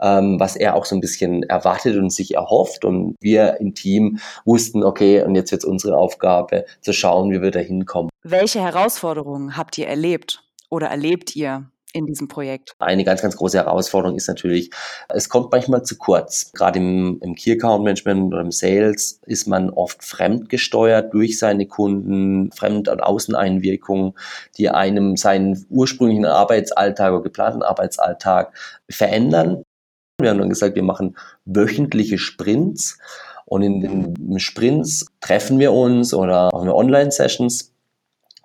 ähm, 0.01 0.39
was 0.39 0.55
er 0.55 0.75
auch 0.75 0.85
so 0.85 0.95
ein 0.95 1.01
bisschen 1.01 1.43
erwartet 1.43 1.97
und 1.97 2.11
sich 2.11 2.35
erhofft. 2.35 2.85
Und 2.85 3.15
wir 3.19 3.59
im 3.59 3.75
Team 3.75 4.19
wussten, 4.45 4.83
okay, 4.83 5.21
und 5.23 5.35
jetzt 5.35 5.51
wird 5.51 5.63
es 5.63 5.69
unsere 5.69 5.97
Aufgabe, 5.97 6.65
zu 6.81 6.93
schauen, 6.93 7.31
wie 7.31 7.41
wir 7.41 7.51
da 7.51 7.59
hinkommen. 7.59 8.09
Welche 8.23 8.61
Herausforderungen 8.61 9.57
habt 9.57 9.77
ihr 9.77 9.87
erlebt 9.87 10.43
oder 10.69 10.87
erlebt 10.87 11.35
ihr? 11.35 11.65
In 11.93 12.05
diesem 12.05 12.27
Projekt? 12.27 12.75
Eine 12.79 13.03
ganz, 13.03 13.21
ganz 13.21 13.37
große 13.37 13.57
Herausforderung 13.57 14.17
ist 14.17 14.27
natürlich, 14.27 14.71
es 15.09 15.29
kommt 15.29 15.51
manchmal 15.51 15.83
zu 15.83 15.97
kurz. 15.97 16.51
Gerade 16.51 16.79
im, 16.79 17.19
im 17.21 17.35
Key 17.35 17.53
Account 17.53 17.83
Management 17.83 18.33
oder 18.33 18.41
im 18.41 18.51
Sales 18.51 19.19
ist 19.25 19.47
man 19.47 19.69
oft 19.69 20.03
fremdgesteuert 20.03 21.13
durch 21.13 21.39
seine 21.39 21.67
Kunden, 21.67 22.51
Fremd- 22.51 22.89
und 22.89 23.01
Außeneinwirkungen, 23.01 24.13
die 24.57 24.69
einem 24.69 25.15
seinen 25.15 25.65
ursprünglichen 25.69 26.25
Arbeitsalltag 26.25 27.13
oder 27.13 27.23
geplanten 27.23 27.61
Arbeitsalltag 27.61 28.53
verändern. 28.89 29.63
Wir 30.19 30.31
haben 30.31 30.39
dann 30.39 30.49
gesagt, 30.49 30.75
wir 30.75 30.83
machen 30.83 31.15
wöchentliche 31.45 32.17
Sprints 32.17 32.97
und 33.45 33.61
in 33.61 33.81
den 33.81 34.39
Sprints 34.39 35.05
treffen 35.21 35.59
wir 35.59 35.73
uns 35.73 36.13
oder 36.13 36.49
machen 36.51 36.67
wir 36.67 36.75
Online-Sessions 36.75 37.72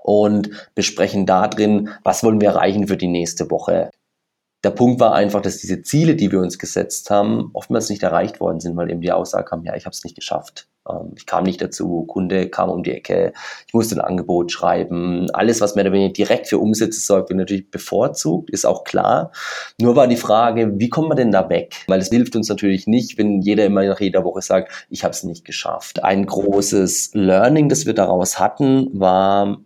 und 0.09 0.49
besprechen 0.75 1.27
da 1.27 1.49
drin, 1.49 1.91
was 2.03 2.25
wollen 2.25 2.41
wir 2.41 2.49
erreichen 2.49 2.89
für 2.89 2.97
die 2.97 3.09
nächste 3.09 3.51
Woche. 3.51 3.91
der 4.65 4.71
Punkt 4.71 5.01
war 5.01 5.13
einfach, 5.15 5.43
dass 5.43 5.59
diese 5.59 5.83
Ziele, 5.83 6.17
die 6.17 6.33
wir 6.33 6.41
uns 6.41 6.59
gesetzt 6.59 7.11
haben, 7.11 7.51
oftmals 7.53 7.91
nicht 7.91 8.03
erreicht 8.03 8.41
worden 8.41 8.59
sind, 8.59 8.77
weil 8.77 8.91
eben 8.91 9.03
die 9.03 9.13
Aussage 9.13 9.45
kam, 9.45 9.65
ja, 9.65 9.77
ich 9.77 9.85
habe 9.85 9.93
es 9.95 10.03
nicht 10.05 10.17
geschafft. 10.17 10.67
Ähm, 10.89 11.13
ich 11.17 11.27
kam 11.27 11.45
nicht 11.45 11.61
dazu, 11.61 12.05
Kunde 12.09 12.49
kam 12.49 12.71
um 12.71 12.83
die 12.83 12.93
Ecke, 12.93 13.33
ich 13.67 13.75
musste 13.75 13.97
ein 13.97 14.01
Angebot 14.01 14.51
schreiben. 14.51 15.31
Alles, 15.33 15.61
was 15.61 15.75
mehr 15.75 15.85
oder 15.85 15.93
weniger 15.93 16.13
direkt 16.13 16.49
für 16.49 16.59
Umsätze 16.59 17.01
sorgt, 17.01 17.29
wird 17.29 17.39
natürlich 17.39 17.71
bevorzugt, 17.71 18.51
ist 18.51 18.65
auch 18.65 18.85
klar. 18.85 19.31
Nur 19.81 19.95
war 19.95 20.09
die 20.09 20.17
Frage, 20.17 20.73
wie 20.79 20.89
kommt 20.89 21.09
man 21.09 21.19
denn 21.19 21.33
da 21.33 21.49
weg? 21.51 21.75
Weil 21.87 22.01
es 22.01 22.09
hilft 22.09 22.35
uns 22.35 22.49
natürlich 22.49 22.87
nicht, 22.87 23.19
wenn 23.19 23.43
jeder 23.43 23.67
immer 23.67 23.85
nach 23.85 24.01
jeder 24.01 24.25
Woche 24.25 24.43
sagt, 24.43 24.87
ich 24.89 25.05
habe 25.05 25.13
es 25.13 25.23
nicht 25.23 25.45
geschafft. 25.45 26.03
Ein 26.03 26.27
großes 26.27 27.11
Learning, 27.13 27.69
das 27.69 27.87
wir 27.87 27.95
daraus 27.95 28.41
hatten, 28.41 28.89
war, 28.99 29.59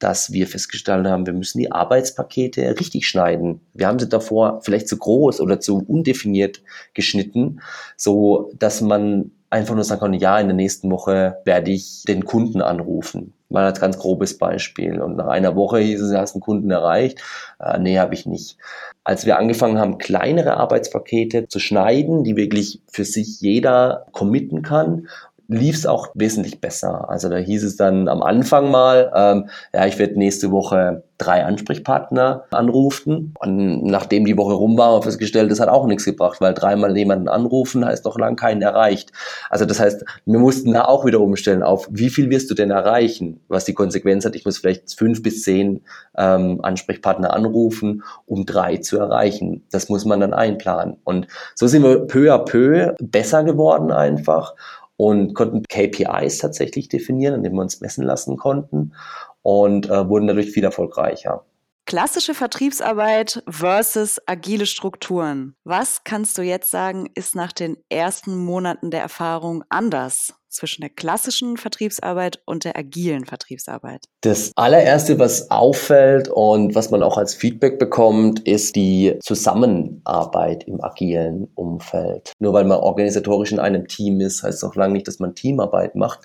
dass 0.00 0.32
wir 0.32 0.46
festgestellt 0.46 1.06
haben, 1.06 1.26
wir 1.26 1.32
müssen 1.32 1.58
die 1.58 1.70
Arbeitspakete 1.70 2.80
richtig 2.80 3.06
schneiden. 3.06 3.60
Wir 3.74 3.86
haben 3.86 3.98
sie 3.98 4.08
davor 4.08 4.60
vielleicht 4.62 4.88
zu 4.88 4.96
groß 4.96 5.40
oder 5.40 5.60
zu 5.60 5.78
undefiniert 5.86 6.62
geschnitten, 6.94 7.60
so 7.96 8.50
dass 8.58 8.80
man 8.80 9.30
einfach 9.50 9.74
nur 9.74 9.84
sagen 9.84 10.00
kann, 10.00 10.14
ja, 10.14 10.38
in 10.38 10.46
der 10.46 10.56
nächsten 10.56 10.90
Woche 10.90 11.38
werde 11.44 11.72
ich 11.72 12.04
den 12.06 12.24
Kunden 12.24 12.62
anrufen. 12.62 13.34
Mal 13.48 13.64
als 13.64 13.80
ganz 13.80 13.98
grobes 13.98 14.38
Beispiel. 14.38 15.02
Und 15.02 15.16
nach 15.16 15.26
einer 15.26 15.56
Woche 15.56 15.80
hieß 15.80 16.00
es, 16.00 16.14
hast 16.14 16.36
einen 16.36 16.40
Kunden 16.40 16.70
erreicht. 16.70 17.20
Äh, 17.58 17.80
nee, 17.80 17.98
habe 17.98 18.14
ich 18.14 18.26
nicht. 18.26 18.56
Als 19.02 19.26
wir 19.26 19.38
angefangen 19.38 19.78
haben, 19.78 19.98
kleinere 19.98 20.56
Arbeitspakete 20.56 21.48
zu 21.48 21.58
schneiden, 21.58 22.22
die 22.22 22.36
wirklich 22.36 22.80
für 22.86 23.04
sich 23.04 23.40
jeder 23.40 24.06
committen 24.12 24.62
kann 24.62 25.08
lief 25.50 25.76
es 25.76 25.86
auch 25.86 26.08
wesentlich 26.14 26.60
besser. 26.60 27.10
Also 27.10 27.28
da 27.28 27.36
hieß 27.36 27.64
es 27.64 27.76
dann 27.76 28.08
am 28.08 28.22
Anfang 28.22 28.70
mal, 28.70 29.12
ähm, 29.14 29.48
ja, 29.74 29.86
ich 29.86 29.98
werde 29.98 30.18
nächste 30.18 30.50
Woche 30.52 31.02
drei 31.18 31.44
Ansprechpartner 31.44 32.44
anrufen. 32.50 33.34
Und 33.38 33.84
nachdem 33.84 34.24
die 34.24 34.36
Woche 34.36 34.54
rum 34.54 34.78
war, 34.78 34.86
haben 34.86 34.98
wir 34.98 35.02
festgestellt, 35.02 35.50
das 35.50 35.60
hat 35.60 35.68
auch 35.68 35.86
nichts 35.86 36.04
gebracht, 36.04 36.40
weil 36.40 36.54
dreimal 36.54 36.96
jemanden 36.96 37.28
anrufen 37.28 37.84
heißt 37.84 38.04
noch 38.04 38.18
lang 38.18 38.36
keinen 38.36 38.62
erreicht. 38.62 39.12
Also 39.50 39.66
das 39.66 39.80
heißt, 39.80 40.04
wir 40.24 40.38
mussten 40.38 40.72
da 40.72 40.84
auch 40.86 41.04
wieder 41.04 41.20
umstellen 41.20 41.62
auf, 41.62 41.88
wie 41.90 42.10
viel 42.10 42.30
wirst 42.30 42.50
du 42.50 42.54
denn 42.54 42.70
erreichen? 42.70 43.40
Was 43.48 43.64
die 43.64 43.74
Konsequenz 43.74 44.24
hat, 44.24 44.34
ich 44.34 44.44
muss 44.44 44.58
vielleicht 44.58 44.94
fünf 44.94 45.22
bis 45.22 45.42
zehn 45.42 45.82
ähm, 46.16 46.60
Ansprechpartner 46.62 47.34
anrufen, 47.34 48.02
um 48.24 48.46
drei 48.46 48.78
zu 48.78 48.98
erreichen. 48.98 49.64
Das 49.70 49.88
muss 49.88 50.04
man 50.04 50.20
dann 50.20 50.32
einplanen. 50.32 50.96
Und 51.04 51.26
so 51.54 51.66
sind 51.66 51.82
wir 51.82 52.06
peu 52.06 52.32
à 52.32 52.38
peu 52.38 52.94
besser 53.00 53.44
geworden 53.44 53.90
einfach 53.90 54.54
und 55.00 55.32
konnten 55.32 55.62
KPIs 55.62 56.38
tatsächlich 56.38 56.90
definieren, 56.90 57.36
indem 57.36 57.54
wir 57.54 57.62
uns 57.62 57.80
messen 57.80 58.04
lassen 58.04 58.36
konnten 58.36 58.92
und 59.40 59.88
äh, 59.88 60.06
wurden 60.10 60.26
dadurch 60.26 60.50
viel 60.50 60.64
erfolgreicher. 60.64 61.46
Klassische 61.90 62.34
Vertriebsarbeit 62.34 63.42
versus 63.48 64.20
agile 64.26 64.66
Strukturen. 64.66 65.56
Was 65.64 66.04
kannst 66.04 66.38
du 66.38 66.42
jetzt 66.42 66.70
sagen, 66.70 67.10
ist 67.16 67.34
nach 67.34 67.50
den 67.50 67.78
ersten 67.88 68.36
Monaten 68.36 68.92
der 68.92 69.00
Erfahrung 69.00 69.64
anders 69.70 70.34
zwischen 70.48 70.82
der 70.82 70.90
klassischen 70.90 71.56
Vertriebsarbeit 71.56 72.42
und 72.46 72.62
der 72.62 72.76
agilen 72.76 73.26
Vertriebsarbeit? 73.26 74.04
Das 74.20 74.52
allererste, 74.54 75.18
was 75.18 75.50
auffällt 75.50 76.28
und 76.28 76.76
was 76.76 76.92
man 76.92 77.02
auch 77.02 77.18
als 77.18 77.34
Feedback 77.34 77.80
bekommt, 77.80 78.46
ist 78.46 78.76
die 78.76 79.16
Zusammenarbeit 79.20 80.62
im 80.68 80.80
agilen 80.84 81.48
Umfeld. 81.56 82.34
Nur 82.38 82.52
weil 82.52 82.66
man 82.66 82.78
organisatorisch 82.78 83.50
in 83.50 83.58
einem 83.58 83.88
Team 83.88 84.20
ist, 84.20 84.44
heißt 84.44 84.58
es 84.58 84.64
auch 84.64 84.76
lange 84.76 84.92
nicht, 84.92 85.08
dass 85.08 85.18
man 85.18 85.34
Teamarbeit 85.34 85.96
macht. 85.96 86.20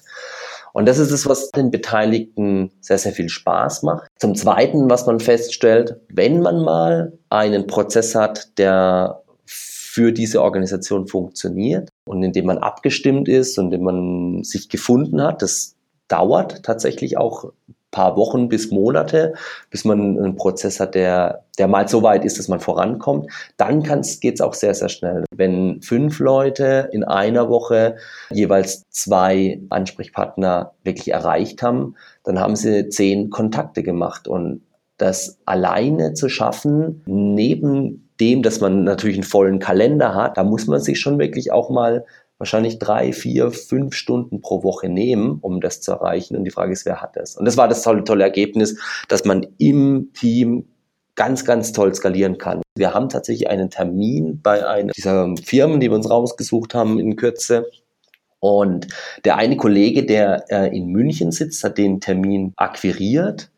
Und 0.76 0.88
das 0.88 1.00
ist 1.00 1.12
es, 1.12 1.26
was 1.26 1.52
den 1.52 1.72
Beteiligten 1.72 2.70
sehr, 2.82 2.98
sehr 2.98 3.14
viel 3.14 3.30
Spaß 3.30 3.84
macht. 3.84 4.10
Zum 4.20 4.36
Zweiten, 4.36 4.90
was 4.90 5.06
man 5.06 5.22
feststellt, 5.22 6.02
wenn 6.10 6.42
man 6.42 6.62
mal 6.66 7.18
einen 7.30 7.66
Prozess 7.66 8.14
hat, 8.14 8.58
der 8.58 9.22
für 9.46 10.12
diese 10.12 10.42
Organisation 10.42 11.08
funktioniert 11.08 11.88
und 12.06 12.22
in 12.24 12.34
dem 12.34 12.48
man 12.48 12.58
abgestimmt 12.58 13.30
ist 13.30 13.58
und 13.58 13.68
in 13.68 13.72
dem 13.72 13.84
man 13.84 14.44
sich 14.44 14.68
gefunden 14.68 15.22
hat, 15.22 15.42
das 15.42 15.78
dauert 16.10 16.64
tatsächlich 16.64 17.18
auch 17.18 17.54
paar 17.96 18.18
Wochen 18.18 18.50
bis 18.50 18.72
Monate, 18.72 19.34
bis 19.70 19.86
man 19.86 20.18
einen 20.18 20.36
Prozess 20.36 20.82
hat, 20.82 20.96
der, 20.96 21.46
der 21.58 21.70
mal 21.70 21.88
so 21.88 22.04
weit 22.04 22.26
ist, 22.26 22.38
dass 22.38 22.50
man 22.50 22.60
vorankommt. 22.60 23.32
Dann 23.56 23.84
geht 23.84 24.36
es 24.36 24.42
auch 24.42 24.54
sehr, 24.54 24.74
sehr 24.74 24.90
schnell. 24.90 25.24
Wenn 25.34 25.82
fünf 25.82 26.20
Leute 26.20 26.90
in 26.92 27.06
einer 27.06 27.48
Woche 27.50 27.96
jeweils 28.32 28.84
zwei 28.90 29.62
Ansprechpartner 29.70 30.74
wirklich 30.84 31.08
erreicht 31.14 31.64
haben, 31.64 31.96
dann 32.26 32.38
haben 32.38 32.58
sie 32.58 32.90
zehn 32.90 33.30
Kontakte 33.30 33.82
gemacht. 33.82 34.28
Und 34.28 34.62
das 34.98 35.40
alleine 35.46 36.14
zu 36.14 36.28
schaffen, 36.28 37.02
neben 37.06 38.10
dem, 38.20 38.44
dass 38.44 38.60
man 38.60 38.84
natürlich 38.84 39.18
einen 39.18 39.24
vollen 39.24 39.60
Kalender 39.60 40.16
hat, 40.16 40.38
da 40.38 40.44
muss 40.44 40.68
man 40.68 40.82
sich 40.82 41.00
schon 41.00 41.18
wirklich 41.18 41.54
auch 41.54 41.70
mal 41.70 42.06
wahrscheinlich 42.38 42.80
drei, 42.80 43.14
vier, 43.14 43.52
fünf 43.52 43.96
Stunden 43.96 44.42
pro 44.42 44.64
Woche 44.64 44.90
nehmen, 44.90 45.40
um 45.42 45.62
das 45.62 45.82
zu 45.82 45.92
erreichen. 45.92 46.36
Und 46.36 46.44
die 46.44 46.52
Frage 46.52 46.74
ist, 46.74 46.86
wer 46.86 47.02
hat 47.02 47.16
das? 47.16 47.38
Und 47.38 47.46
das 47.46 47.58
war 47.58 47.68
das 47.68 47.82
tolle, 47.82 48.04
tolle 48.04 48.24
Ergebnis, 48.24 48.78
dass 49.08 49.26
man 49.26 49.46
im 49.58 50.12
Team 50.14 50.68
ganz, 51.16 51.46
ganz 51.46 51.72
toll 51.72 51.94
skalieren 51.96 52.38
kann. 52.38 52.62
Wir 52.76 52.94
haben 52.94 53.10
tatsächlich 53.10 53.50
einen 53.50 53.70
Termin 53.70 54.42
bei 54.42 54.68
einer 54.68 54.92
dieser 54.92 55.34
Firmen, 55.44 55.80
die 55.80 55.90
wir 55.90 55.96
uns 55.96 56.10
rausgesucht 56.10 56.76
haben 56.76 57.00
in 57.00 57.16
Kürze. 57.16 57.66
Und 58.40 58.88
der 59.24 59.38
eine 59.38 59.56
Kollege, 59.56 60.06
der 60.06 60.46
äh, 60.50 60.76
in 60.76 60.88
München 60.88 61.32
sitzt, 61.32 61.64
hat 61.64 61.78
den 61.78 62.02
Termin 62.02 62.54
akquiriert 62.58 63.50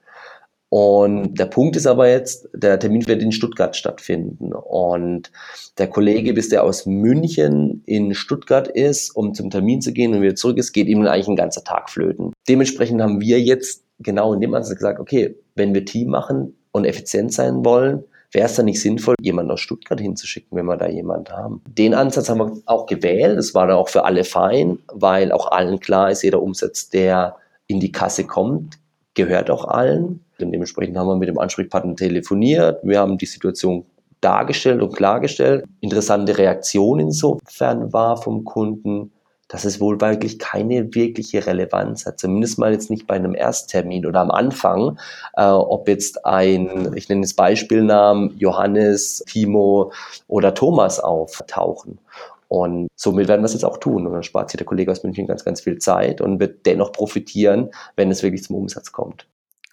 und 0.69 1.35
der 1.35 1.45
Punkt 1.45 1.77
ist 1.77 1.87
aber 1.87 2.09
jetzt, 2.09 2.49
der 2.53 2.77
Termin 2.77 3.07
wird 3.07 3.21
in 3.21 3.31
Stuttgart 3.31 3.75
stattfinden. 3.75 4.51
Und 4.51 5.31
der 5.77 5.87
Kollege, 5.87 6.33
bis 6.33 6.49
der 6.49 6.63
aus 6.63 6.85
München 6.85 7.83
in 7.85 8.13
Stuttgart 8.13 8.67
ist, 8.67 9.15
um 9.15 9.33
zum 9.33 9.49
Termin 9.49 9.81
zu 9.81 9.93
gehen 9.93 10.13
und 10.13 10.21
wieder 10.21 10.35
zurück 10.35 10.57
ist, 10.57 10.73
geht 10.73 10.87
ihm 10.87 11.05
eigentlich 11.05 11.29
ein 11.29 11.37
ganzer 11.37 11.63
Tag 11.63 11.89
flöten. 11.89 12.33
Dementsprechend 12.49 13.01
haben 13.01 13.21
wir 13.21 13.39
jetzt 13.39 13.83
genau 13.99 14.33
in 14.33 14.41
dem 14.41 14.53
Ansatz 14.53 14.75
gesagt, 14.75 14.99
okay, 14.99 15.35
wenn 15.55 15.73
wir 15.73 15.85
Team 15.85 16.09
machen 16.09 16.55
und 16.71 16.85
effizient 16.85 17.33
sein 17.33 17.63
wollen, 17.63 18.03
wäre 18.31 18.47
es 18.47 18.55
dann 18.55 18.65
nicht 18.65 18.81
sinnvoll, 18.81 19.15
jemanden 19.21 19.51
aus 19.51 19.61
Stuttgart 19.61 20.01
hinzuschicken, 20.01 20.57
wenn 20.57 20.65
wir 20.65 20.75
da 20.75 20.89
jemanden 20.89 21.31
haben. 21.31 21.61
Den 21.65 21.93
Ansatz 21.93 22.27
haben 22.27 22.39
wir 22.39 22.61
auch 22.65 22.85
gewählt. 22.87 23.37
Das 23.37 23.55
war 23.55 23.67
dann 23.67 23.77
auch 23.77 23.87
für 23.87 24.03
alle 24.03 24.25
fein, 24.25 24.79
weil 24.91 25.31
auch 25.31 25.49
allen 25.49 25.79
klar 25.79 26.11
ist, 26.11 26.23
jeder 26.23 26.41
Umsatz, 26.41 26.89
der 26.89 27.37
in 27.67 27.79
die 27.79 27.93
Kasse 27.93 28.25
kommt, 28.25 28.77
gehört 29.17 29.49
auch 29.49 29.65
allen. 29.65 30.23
Und 30.39 30.51
dementsprechend 30.51 30.97
haben 30.97 31.07
wir 31.07 31.17
mit 31.17 31.27
dem 31.27 31.39
Ansprechpartner 31.39 31.95
telefoniert. 31.95 32.79
Wir 32.83 32.99
haben 32.99 33.17
die 33.17 33.25
Situation 33.25 33.85
dargestellt 34.21 34.81
und 34.81 34.95
klargestellt. 34.95 35.65
Interessante 35.81 36.37
Reaktion 36.37 36.99
insofern 36.99 37.91
war 37.91 38.17
vom 38.17 38.45
Kunden, 38.45 39.11
dass 39.47 39.65
es 39.65 39.79
wohl 39.79 39.99
wirklich 40.01 40.39
keine 40.39 40.93
wirkliche 40.93 41.45
Relevanz 41.45 42.05
hat. 42.05 42.19
Zumindest 42.19 42.59
mal 42.59 42.73
jetzt 42.73 42.89
nicht 42.89 43.07
bei 43.07 43.15
einem 43.15 43.33
Ersttermin 43.33 44.05
oder 44.05 44.19
am 44.19 44.31
Anfang, 44.31 44.99
äh, 45.35 45.45
ob 45.45 45.87
jetzt 45.87 46.25
ein, 46.25 46.93
ich 46.95 47.09
nenne 47.09 47.23
es 47.23 47.33
Beispielnamen, 47.33 48.37
Johannes, 48.37 49.23
Timo 49.27 49.91
oder 50.27 50.53
Thomas 50.53 50.99
auftauchen. 50.99 51.99
Und 52.47 52.87
somit 52.95 53.27
werden 53.27 53.41
wir 53.41 53.45
es 53.47 53.53
jetzt 53.53 53.65
auch 53.65 53.77
tun. 53.77 54.05
Und 54.07 54.13
dann 54.13 54.23
spart 54.23 54.49
sich 54.49 54.57
der 54.57 54.65
Kollege 54.65 54.91
aus 54.91 55.03
München 55.03 55.27
ganz, 55.27 55.43
ganz 55.43 55.61
viel 55.61 55.77
Zeit 55.79 56.21
und 56.21 56.39
wird 56.39 56.65
dennoch 56.65 56.91
profitieren, 56.91 57.71
wenn 57.95 58.11
es 58.11 58.23
wirklich 58.23 58.43
zum 58.43 58.55
Umsatz 58.55 58.91
kommt. 58.91 59.27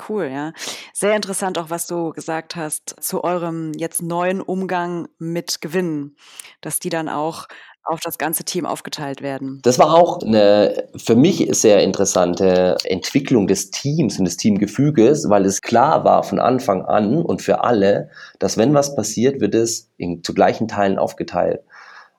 Cool, 0.09 0.25
ja. 0.25 0.53
Sehr 0.93 1.15
interessant 1.15 1.57
auch, 1.59 1.71
was 1.71 1.87
du 1.87 2.11
gesagt 2.11 2.57
hast 2.57 2.97
zu 3.01 3.23
eurem 3.23 3.73
jetzt 3.77 4.03
neuen 4.03 4.41
Umgang 4.41 5.09
mit 5.19 5.61
Gewinnen, 5.61 6.17
dass 6.61 6.81
die 6.81 6.91
dann 6.91 7.09
auch 7.09 7.47
auf 7.85 8.01
das 8.01 8.19
ganze 8.19 8.45
Team 8.45 8.65
aufgeteilt 8.65 9.21
werden. 9.21 9.61
Das 9.63 9.79
war 9.79 9.95
auch 9.95 10.23
eine 10.23 10.89
für 10.97 11.17
mich 11.17 11.47
sehr 11.51 11.83
interessante 11.83 12.77
Entwicklung 12.85 13.47
des 13.47 13.71
Teams 13.71 14.19
und 14.19 14.25
des 14.25 14.39
Teamgefüges, 14.39 15.29
weil 15.29 15.45
es 15.45 15.61
klar 15.61 16.03
war 16.05 16.23
von 16.23 16.41
Anfang 16.41 16.83
an 16.83 17.23
und 17.23 17.43
für 17.43 17.63
alle, 17.63 18.11
dass 18.39 18.57
wenn 18.57 18.73
was 18.73 18.97
passiert, 18.97 19.41
wird 19.41 19.55
es 19.55 19.91
in, 19.99 20.25
zu 20.25 20.33
gleichen 20.33 20.67
Teilen 20.67 20.99
aufgeteilt. 20.99 21.61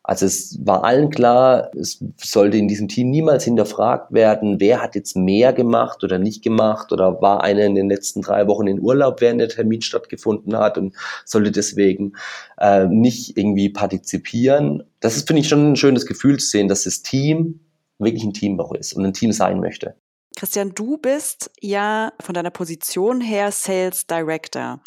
Also 0.08 0.28
es 0.28 0.60
war 0.64 0.84
allen 0.84 1.10
klar, 1.10 1.72
es 1.76 2.00
sollte 2.18 2.58
in 2.58 2.68
diesem 2.68 2.88
Team 2.88 3.10
niemals 3.10 3.44
hinterfragt 3.44 4.14
werden, 4.14 4.60
wer 4.60 4.80
hat 4.80 4.94
jetzt 4.94 5.16
mehr 5.16 5.52
gemacht 5.52 6.04
oder 6.04 6.20
nicht 6.20 6.44
gemacht 6.44 6.92
oder 6.92 7.24
war 7.24 7.44
einer 7.44 7.66
in 7.66 7.74
den 7.74 7.90
letzten 7.90 8.22
drei 8.22 8.48
Wochen 8.48 8.68
in 8.68 8.80
Urlaub, 8.80 9.20
während 9.20 9.42
der 9.42 9.50
Termin 9.50 9.82
stattgefunden 9.82 10.56
hat 10.56 10.78
und 10.78 10.96
sollte 11.26 11.52
deswegen 11.52 12.14
äh, 12.60 12.86
nicht 12.86 13.36
irgendwie 13.36 13.70
partizipieren. 13.70 14.84
Das 15.00 15.18
ist, 15.18 15.26
finde 15.26 15.42
ich, 15.42 15.50
schon 15.50 15.72
ein 15.72 15.76
schönes 15.76 16.06
Gefühl 16.06 16.38
zu 16.38 16.46
sehen, 16.46 16.68
dass 16.68 16.84
das 16.84 17.02
Team 17.02 17.62
wirklich 17.98 18.24
ein 18.24 18.34
Teambau 18.34 18.76
ist 18.76 18.94
und 18.94 19.06
ein 19.06 19.14
Team 19.14 19.32
sein 19.32 19.60
möchte. 19.60 19.96
Christian, 20.38 20.74
du 20.76 20.98
bist 20.98 21.50
ja 21.62 22.12
von 22.22 22.36
deiner 22.36 22.52
Position 22.52 23.22
her 23.22 23.52
Sales 23.52 24.06
Director 24.06 24.82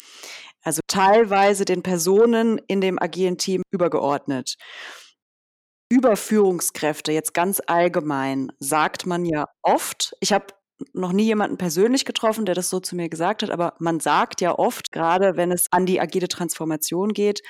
also 0.61 0.81
teilweise 0.87 1.65
den 1.65 1.83
Personen 1.83 2.59
in 2.67 2.81
dem 2.81 3.01
agilen 3.01 3.37
Team 3.37 3.63
übergeordnet. 3.71 4.55
Überführungskräfte, 5.89 7.11
jetzt 7.11 7.33
ganz 7.33 7.61
allgemein, 7.65 8.51
sagt 8.59 9.05
man 9.05 9.25
ja 9.25 9.45
oft. 9.63 10.15
Ich 10.19 10.31
habe 10.31 10.45
noch 10.93 11.11
nie 11.11 11.25
jemanden 11.25 11.57
persönlich 11.57 12.05
getroffen, 12.05 12.45
der 12.45 12.55
das 12.55 12.69
so 12.69 12.79
zu 12.79 12.95
mir 12.95 13.09
gesagt 13.09 13.43
hat, 13.43 13.49
aber 13.49 13.73
man 13.79 13.99
sagt 13.99 14.41
ja 14.41 14.57
oft, 14.57 14.91
gerade 14.91 15.35
wenn 15.35 15.51
es 15.51 15.67
an 15.71 15.85
die 15.85 15.99
agile 15.99 16.27
Transformation 16.27 17.13
geht, 17.13 17.41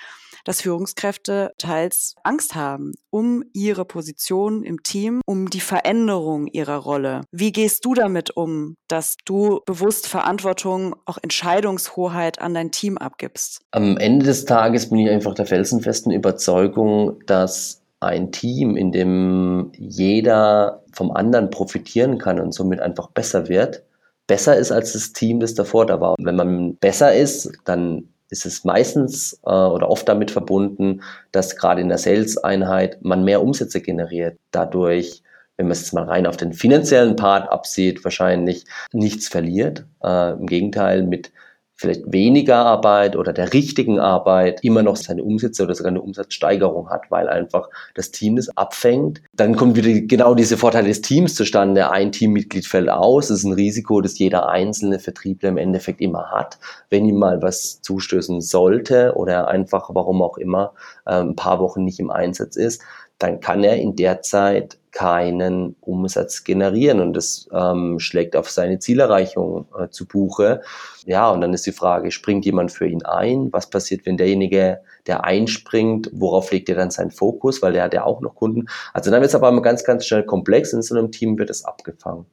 dass 0.45 0.61
Führungskräfte 0.61 1.51
teils 1.57 2.15
Angst 2.23 2.55
haben 2.55 2.93
um 3.09 3.43
ihre 3.53 3.85
Position 3.85 4.63
im 4.63 4.83
Team, 4.83 5.21
um 5.25 5.49
die 5.49 5.59
Veränderung 5.59 6.47
ihrer 6.47 6.77
Rolle. 6.77 7.21
Wie 7.31 7.51
gehst 7.51 7.85
du 7.85 7.93
damit 7.93 8.35
um, 8.35 8.75
dass 8.87 9.15
du 9.25 9.59
bewusst 9.65 10.07
Verantwortung, 10.07 10.95
auch 11.05 11.17
Entscheidungshoheit 11.21 12.39
an 12.39 12.53
dein 12.53 12.71
Team 12.71 12.97
abgibst? 12.97 13.61
Am 13.71 13.97
Ende 13.97 14.25
des 14.25 14.45
Tages 14.45 14.89
bin 14.89 14.99
ich 14.99 15.09
einfach 15.09 15.33
der 15.33 15.45
felsenfesten 15.45 16.11
Überzeugung, 16.11 17.19
dass 17.25 17.78
ein 17.99 18.31
Team, 18.31 18.77
in 18.77 18.91
dem 18.91 19.71
jeder 19.77 20.83
vom 20.93 21.11
anderen 21.11 21.49
profitieren 21.49 22.17
kann 22.17 22.39
und 22.39 22.53
somit 22.53 22.79
einfach 22.79 23.09
besser 23.09 23.49
wird, 23.49 23.83
besser 24.27 24.55
ist 24.55 24.71
als 24.71 24.93
das 24.93 25.11
Team, 25.11 25.39
das 25.39 25.55
davor 25.55 25.85
da 25.85 25.99
war. 25.99 26.15
wenn 26.19 26.35
man 26.35 26.75
besser 26.75 27.13
ist, 27.13 27.51
dann 27.65 28.09
ist 28.29 28.45
es 28.45 28.63
meistens 28.63 29.39
äh, 29.45 29.49
oder 29.49 29.89
oft 29.89 30.07
damit 30.07 30.31
verbunden, 30.31 31.01
dass 31.31 31.55
gerade 31.55 31.81
in 31.81 31.89
der 31.89 31.97
Sales-Einheit 31.97 32.99
man 33.01 33.23
mehr 33.23 33.41
Umsätze 33.41 33.81
generiert. 33.81 34.37
Dadurch, 34.51 35.23
wenn 35.57 35.65
man 35.65 35.71
es 35.71 35.81
jetzt 35.81 35.93
mal 35.93 36.03
rein 36.03 36.27
auf 36.27 36.37
den 36.37 36.53
finanziellen 36.53 37.15
Part 37.15 37.51
absieht, 37.51 38.03
wahrscheinlich 38.03 38.65
nichts 38.93 39.27
verliert. 39.27 39.85
Äh, 40.03 40.33
Im 40.33 40.45
Gegenteil, 40.45 41.03
mit 41.03 41.31
vielleicht 41.79 42.11
weniger 42.11 42.57
Arbeit 42.57 43.15
oder 43.15 43.31
der 43.31 43.53
richtigen 43.53 44.01
Arbeit 44.01 44.65
immer 44.65 44.83
noch 44.83 44.97
seine 44.97 45.23
Umsätze 45.23 45.63
oder 45.63 45.73
sogar 45.73 45.91
eine 45.91 46.01
Umsatzsteigerung 46.01 46.89
hat, 46.89 47.09
weil 47.09 47.29
einfach 47.29 47.69
das 47.95 48.11
Team 48.11 48.35
das 48.35 48.49
abfängt. 48.57 49.21
Dann 49.31 49.55
kommt 49.55 49.77
wieder 49.77 50.01
genau 50.01 50.35
diese 50.35 50.57
Vorteile 50.57 50.89
des 50.89 51.01
Teams 51.01 51.35
zustande. 51.35 51.89
Ein 51.89 52.11
Teammitglied 52.11 52.67
fällt 52.67 52.89
aus. 52.89 53.29
Das 53.29 53.39
ist 53.39 53.45
ein 53.45 53.53
Risiko, 53.53 54.01
das 54.01 54.19
jeder 54.19 54.49
einzelne 54.49 54.99
Vertriebler 54.99 55.49
im 55.49 55.57
Endeffekt 55.57 56.01
immer 56.01 56.29
hat. 56.31 56.59
Wenn 56.89 57.05
ihm 57.05 57.17
mal 57.17 57.41
was 57.41 57.81
zustößen 57.81 58.41
sollte 58.41 59.13
oder 59.15 59.47
einfach, 59.47 59.89
warum 59.93 60.21
auch 60.21 60.37
immer, 60.37 60.73
äh, 61.05 61.21
ein 61.21 61.37
paar 61.37 61.61
Wochen 61.61 61.85
nicht 61.85 62.01
im 62.01 62.11
Einsatz 62.11 62.57
ist, 62.57 62.81
dann 63.19 63.39
kann 63.39 63.63
er 63.63 63.77
in 63.77 63.95
der 63.95 64.21
Zeit 64.21 64.78
keinen 64.91 65.75
Umsatz 65.81 66.43
generieren 66.43 66.99
und 66.99 67.13
das 67.13 67.47
ähm, 67.51 67.99
schlägt 67.99 68.35
auf 68.35 68.49
seine 68.49 68.79
Zielerreichung 68.79 69.67
äh, 69.77 69.89
zu 69.89 70.07
Buche. 70.07 70.61
Ja, 71.05 71.29
und 71.29 71.41
dann 71.41 71.53
ist 71.53 71.65
die 71.65 71.71
Frage, 71.71 72.11
springt 72.11 72.45
jemand 72.45 72.71
für 72.71 72.87
ihn 72.87 73.05
ein? 73.05 73.51
Was 73.51 73.69
passiert, 73.69 74.05
wenn 74.05 74.17
derjenige, 74.17 74.81
der 75.07 75.23
einspringt, 75.23 76.09
worauf 76.13 76.51
legt 76.51 76.69
er 76.69 76.75
dann 76.75 76.91
seinen 76.91 77.11
Fokus? 77.11 77.61
Weil 77.61 77.73
der 77.73 77.83
hat 77.83 77.93
ja 77.93 78.03
auch 78.03 78.21
noch 78.21 78.35
Kunden. 78.35 78.67
Also 78.93 79.11
dann 79.11 79.21
wird 79.21 79.29
es 79.29 79.35
aber 79.35 79.49
immer 79.49 79.61
ganz, 79.61 79.83
ganz 79.83 80.05
schnell 80.05 80.23
komplex. 80.23 80.73
In 80.73 80.81
so 80.81 80.95
einem 80.95 81.11
Team 81.11 81.37
wird 81.37 81.49
es 81.49 81.65
abgefangen. 81.65 82.25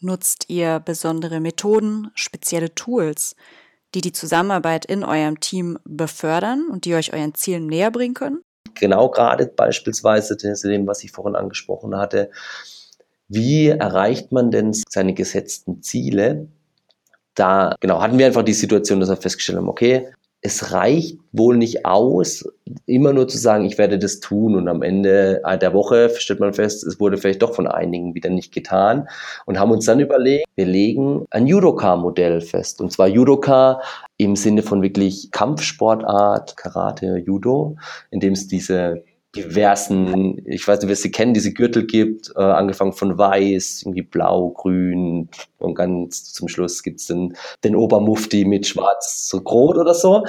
Nutzt 0.00 0.48
ihr 0.48 0.80
besondere 0.80 1.40
Methoden, 1.40 2.10
spezielle 2.14 2.74
Tools, 2.74 3.34
die 3.94 4.00
die 4.00 4.12
Zusammenarbeit 4.12 4.84
in 4.84 5.02
eurem 5.02 5.40
Team 5.40 5.78
befördern 5.84 6.68
und 6.70 6.84
die 6.84 6.94
euch 6.94 7.12
euren 7.12 7.34
Zielen 7.34 7.66
näher 7.66 7.90
bringen 7.90 8.14
können? 8.14 8.42
Genau 8.74 9.10
gerade 9.10 9.46
beispielsweise 9.46 10.36
zu 10.36 10.68
dem, 10.68 10.86
was 10.86 11.04
ich 11.04 11.12
vorhin 11.12 11.36
angesprochen 11.36 11.96
hatte, 11.96 12.30
wie 13.28 13.68
erreicht 13.68 14.32
man 14.32 14.50
denn 14.50 14.72
seine 14.72 15.14
gesetzten 15.14 15.82
Ziele? 15.82 16.48
Da 17.34 17.76
genau 17.80 18.00
hatten 18.00 18.18
wir 18.18 18.26
einfach 18.26 18.42
die 18.42 18.54
Situation, 18.54 19.00
dass 19.00 19.10
wir 19.10 19.16
festgestellt 19.16 19.58
haben, 19.58 19.68
okay, 19.68 20.08
es 20.40 20.72
reicht 20.72 21.18
wohl 21.32 21.56
nicht 21.56 21.84
aus, 21.84 22.44
immer 22.86 23.12
nur 23.12 23.26
zu 23.26 23.38
sagen, 23.38 23.64
ich 23.64 23.76
werde 23.76 23.98
das 23.98 24.20
tun 24.20 24.54
und 24.54 24.68
am 24.68 24.82
Ende 24.82 25.42
der 25.60 25.74
Woche 25.74 26.10
stellt 26.10 26.38
man 26.38 26.54
fest, 26.54 26.84
es 26.84 27.00
wurde 27.00 27.18
vielleicht 27.18 27.42
doch 27.42 27.54
von 27.54 27.66
einigen 27.66 28.14
wieder 28.14 28.30
nicht 28.30 28.52
getan 28.52 29.08
und 29.46 29.58
haben 29.58 29.72
uns 29.72 29.86
dann 29.86 30.00
überlegt, 30.00 30.46
wir 30.54 30.66
legen 30.66 31.24
ein 31.30 31.46
Judoka-Modell 31.46 32.40
fest 32.40 32.80
und 32.80 32.92
zwar 32.92 33.08
Judoka 33.08 33.80
im 34.16 34.36
Sinne 34.36 34.62
von 34.62 34.80
wirklich 34.80 35.30
Kampfsportart, 35.32 36.56
Karate, 36.56 37.16
Judo, 37.18 37.76
in 38.10 38.20
dem 38.20 38.34
es 38.34 38.46
diese 38.46 39.02
diversen, 39.36 40.42
ich 40.46 40.66
weiß 40.66 40.80
nicht, 40.80 40.88
wer 40.88 40.96
sie 40.96 41.10
kennen, 41.10 41.34
diese 41.34 41.52
Gürtel 41.52 41.86
gibt, 41.86 42.32
äh, 42.34 42.40
angefangen 42.40 42.92
von 42.92 43.18
weiß, 43.18 43.82
irgendwie 43.82 44.02
blau, 44.02 44.50
grün 44.50 45.28
und 45.58 45.74
ganz 45.74 46.32
zum 46.32 46.48
Schluss 46.48 46.82
gibt's 46.82 47.06
den, 47.06 47.36
den 47.62 47.76
Obermufti 47.76 48.44
mit 48.44 48.66
schwarz, 48.66 49.28
so 49.28 49.38
rot 49.38 49.76
oder 49.76 49.94
so. 49.94 50.24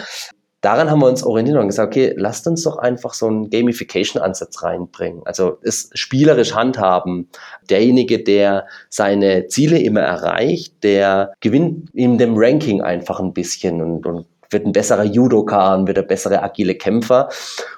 Daran 0.62 0.91
haben 0.91 1.00
wir 1.00 1.08
uns 1.08 1.24
orientiert 1.24 1.58
und 1.58 1.68
gesagt, 1.68 1.88
okay, 1.88 2.13
lasst 2.18 2.46
uns 2.46 2.63
doch 2.63 2.77
einfach 2.77 3.13
so 3.13 3.27
einen 3.27 3.50
Gamification-Ansatz 3.50 4.62
reinbringen. 4.62 5.22
Also 5.24 5.58
es 5.62 5.89
spielerisch 5.94 6.53
handhaben. 6.53 7.29
Derjenige, 7.70 8.22
der 8.22 8.68
seine 8.89 9.48
Ziele 9.48 9.79
immer 9.79 10.01
erreicht, 10.01 10.84
der 10.84 11.34
gewinnt 11.39 11.89
in 11.94 12.18
dem 12.18 12.34
Ranking 12.36 12.82
einfach 12.82 13.22
ein 13.22 13.32
bisschen 13.32 13.82
und, 13.82 14.06
und 14.06 14.25
wird 14.50 14.65
ein 14.65 14.72
besserer 14.72 15.03
Judoka 15.03 15.75
und 15.75 15.88
wird 15.88 15.98
ein 15.98 16.08
besserer 16.08 16.44
agile 16.44 16.75
Kämpfer. 16.75 17.29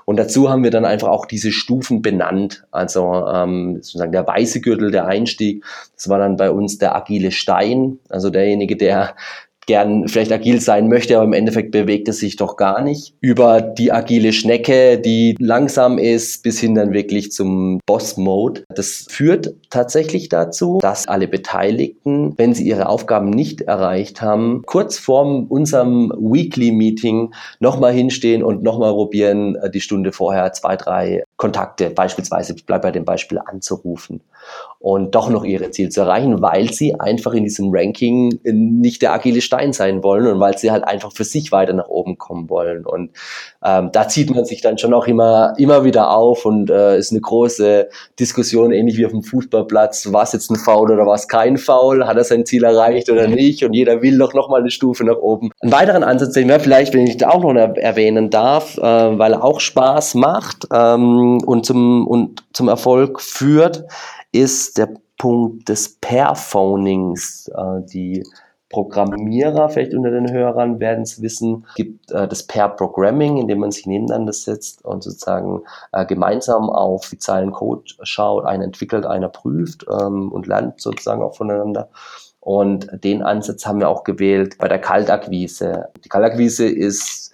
Und 0.06 0.18
dazu 0.18 0.50
haben 0.50 0.64
wir 0.64 0.72
dann 0.72 0.86
einfach 0.86 1.10
auch 1.10 1.26
diese 1.26 1.52
Stufen 1.52 2.02
benannt. 2.02 2.64
Also 2.72 3.26
ähm, 3.28 3.78
sozusagen 3.82 4.12
der 4.12 4.28
weiße 4.28 4.62
Gürtel, 4.62 4.92
der 4.92 5.08
Einstieg, 5.08 5.64
das 5.96 6.10
war 6.10 6.20
dann 6.20 6.38
bei 6.38 6.52
uns 6.52 6.78
der 6.78 6.96
agile 6.96 7.32
Stein, 7.32 8.00
also 8.10 8.30
derjenige, 8.30 8.78
der 8.78 9.16
gern 9.68 10.08
vielleicht 10.08 10.32
agil 10.32 10.60
sein 10.60 10.88
möchte, 10.88 11.16
aber 11.16 11.26
im 11.26 11.34
Endeffekt 11.34 11.72
bewegt 11.72 12.08
es 12.10 12.20
sich 12.20 12.36
doch 12.36 12.56
gar 12.58 12.82
nicht. 12.82 13.16
Über 13.22 13.62
die 13.62 13.92
agile 13.92 14.34
Schnecke, 14.34 14.98
die 15.00 15.36
langsam 15.40 15.98
ist, 15.98 16.44
bis 16.44 16.60
hin 16.60 16.76
dann 16.76 16.94
wirklich 16.94 17.32
zum 17.32 17.80
Boss-Mode. 17.86 18.64
Das 18.76 19.06
führt 19.10 19.54
tatsächlich 19.70 20.30
dazu, 20.30 20.80
dass 20.82 21.08
alle 21.08 21.28
Beteiligten, 21.28 22.34
wenn 22.38 22.54
sie 22.54 22.68
ihre 22.68 22.90
Aufgaben 22.90 23.30
nicht 23.30 23.62
erreicht 23.62 24.22
haben, 24.22 24.64
kurz 24.66 24.98
vorm 24.98 25.46
unserem 25.48 26.12
Weekly-Meeting 26.18 27.34
nochmal 27.60 27.94
hinstehen 27.94 28.44
und 28.44 28.64
nochmal 28.64 28.94
probieren, 28.94 29.58
die 29.74 29.82
Stunde 29.82 30.12
vorher 30.12 30.52
zwei, 30.54 30.76
drei 30.76 31.24
Kontakte, 31.42 31.90
beispielsweise, 31.90 32.54
ich 32.56 32.68
bleibe 32.68 32.84
bei 32.84 32.92
dem 32.92 33.04
Beispiel, 33.04 33.40
anzurufen 33.44 34.22
und 34.78 35.16
doch 35.16 35.28
noch 35.28 35.44
ihre 35.44 35.72
Ziele 35.72 35.90
zu 35.90 36.02
erreichen, 36.02 36.40
weil 36.40 36.72
sie 36.72 37.00
einfach 37.00 37.34
in 37.34 37.44
diesem 37.44 37.72
Ranking 37.74 38.40
nicht 38.44 39.02
der 39.02 39.12
agile 39.12 39.42
Stein 39.42 39.74
sein 39.74 40.04
wollen 40.04 40.28
und 40.28 40.40
weil 40.40 40.56
sie 40.60 40.70
halt 40.70 40.84
einfach 40.84 41.12
für 41.12 41.24
sich 41.24 41.52
weiter 41.52 41.74
nach 41.74 41.88
oben 41.88 42.20
kommen 42.20 42.48
wollen. 42.48 42.86
Und 42.86 43.10
ähm, 43.66 43.90
da 43.92 44.08
zieht 44.08 44.30
man 44.30 44.46
sich 44.46 44.62
dann 44.62 44.78
schon 44.78 44.94
auch 44.94 45.08
immer, 45.08 45.56
immer 45.58 45.84
wieder 45.84 46.12
auf 46.16 46.46
und 46.46 46.70
äh, 46.70 47.00
ist 47.00 47.12
eine 47.12 47.22
große 47.22 47.90
Diskussion, 48.20 48.72
ähnlich 48.72 48.98
wie 48.98 49.08
auf 49.08 49.12
dem 49.12 49.24
Fußballplatz, 49.24 50.14
war 50.14 50.22
es 50.22 50.34
jetzt 50.34 50.52
ein 50.52 50.58
Foul 50.58 50.92
oder 50.92 51.08
war 51.08 51.16
es 51.16 51.28
kein 51.28 51.58
Foul, 51.58 52.06
hat 52.06 52.18
er 52.18 52.24
sein 52.24 52.46
Ziel 52.46 52.66
erreicht 52.66 53.10
oder 53.10 53.28
nicht 53.28 53.64
und 53.64 53.74
jeder 53.74 54.04
will 54.04 54.16
doch 54.16 54.36
nochmal 54.36 54.62
eine 54.62 54.70
Stufe 54.70 55.04
nach 55.04 55.18
oben. 55.18 55.50
Einen 55.62 55.72
weiteren 55.72 56.04
Ansatz, 56.04 56.34
den 56.34 56.50
wir 56.50 56.60
vielleicht, 56.60 56.94
wenn 56.94 57.08
ich 57.08 57.18
da 57.18 57.30
auch 57.30 57.42
noch 57.42 57.56
erwähnen 57.56 58.30
darf, 58.30 58.78
äh, 58.78 58.82
weil 58.82 59.34
er 59.34 59.44
auch 59.44 59.60
Spaß 59.60 60.14
macht 60.14 60.68
ähm, 60.72 61.31
und, 61.40 61.66
zum, 61.66 62.08
und 62.08 62.44
zum 62.54 62.68
Erfolg 62.68 63.22
führt, 63.22 63.86
ist 64.32 64.78
der 64.78 64.90
Punkt 65.18 65.70
des 65.70 65.98
Pairphonings. 66.00 67.48
Äh, 67.50 67.82
die 67.86 68.24
Programmierer 68.72 69.70
vielleicht 69.70 69.94
unter 69.94 70.12
den 70.12 70.32
Hörern 70.32 70.80
werden 70.80 71.04
es 71.04 71.22
wissen, 71.22 71.66
gibt 71.76 72.10
äh, 72.12 72.28
das 72.28 72.44
Pair 72.44 72.70
Programming, 72.70 73.38
in 73.38 73.48
dem 73.48 73.60
man 73.60 73.72
sich 73.72 73.86
nebeneinander 73.86 74.34
setzt 74.34 74.84
und 74.86 75.04
sozusagen 75.04 75.62
äh, 75.92 76.06
gemeinsam 76.06 76.70
auf 76.70 77.10
die 77.10 77.18
Zeilen 77.18 77.52
Code 77.52 77.84
schaut, 78.04 78.46
einer 78.46 78.64
entwickelt, 78.64 79.06
einer 79.06 79.30
prüft 79.30 79.86
ähm, 79.92 80.32
und 80.32 80.48
lernt 80.48 80.82
sozusagen 80.82 81.22
auch 81.22 81.36
voneinander. 81.36 81.90
Und 82.40 82.90
den 83.04 83.22
Ansatz 83.22 83.66
haben 83.68 83.80
wir 83.80 83.90
auch 83.90 84.04
gewählt 84.04 84.58
bei 84.58 84.68
der 84.68 84.80
Kaltakquise. 84.80 85.90
Die 86.04 86.10
Kaltakquise 86.10 86.68
ist 86.68 87.32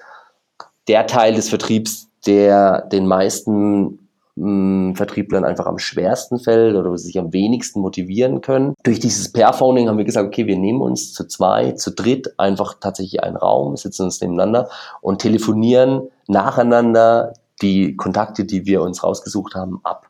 der 0.88 1.08
Teil 1.08 1.36
des 1.36 1.50
Vertriebs, 1.50 2.10
der 2.26 2.82
den 2.82 3.08
meisten 3.08 4.08
mh, 4.38 4.96
Vertrieblern 4.96 5.44
einfach 5.44 5.66
am 5.66 5.80
schwersten 5.80 6.40
fällt 6.40 6.76
oder 6.76 6.92
wo 6.92 6.96
sie 6.96 7.08
sich 7.08 7.20
am 7.20 7.34
wenigsten 7.34 7.82
motivieren 7.82 8.42
können. 8.42 8.74
Durch 8.84 9.00
dieses 9.00 9.32
Pairphoning 9.32 9.88
haben 9.88 9.98
wir 9.98 10.06
gesagt, 10.06 10.28
okay, 10.28 10.48
wir 10.48 10.58
nehmen 10.58 10.82
uns 10.82 11.14
zu 11.14 11.28
zwei, 11.28 11.72
zu 11.74 11.92
dritt 11.92 12.40
einfach 12.40 12.76
tatsächlich 12.80 13.24
einen 13.24 13.38
Raum, 13.38 13.76
sitzen 13.76 14.04
uns 14.04 14.22
nebeneinander 14.22 14.70
und 15.02 15.20
telefonieren 15.22 16.10
nacheinander 16.28 17.34
die 17.62 17.96
Kontakte, 17.96 18.46
die 18.46 18.66
wir 18.66 18.82
uns 18.82 19.04
rausgesucht 19.04 19.56
haben, 19.56 19.80
ab. 19.84 20.08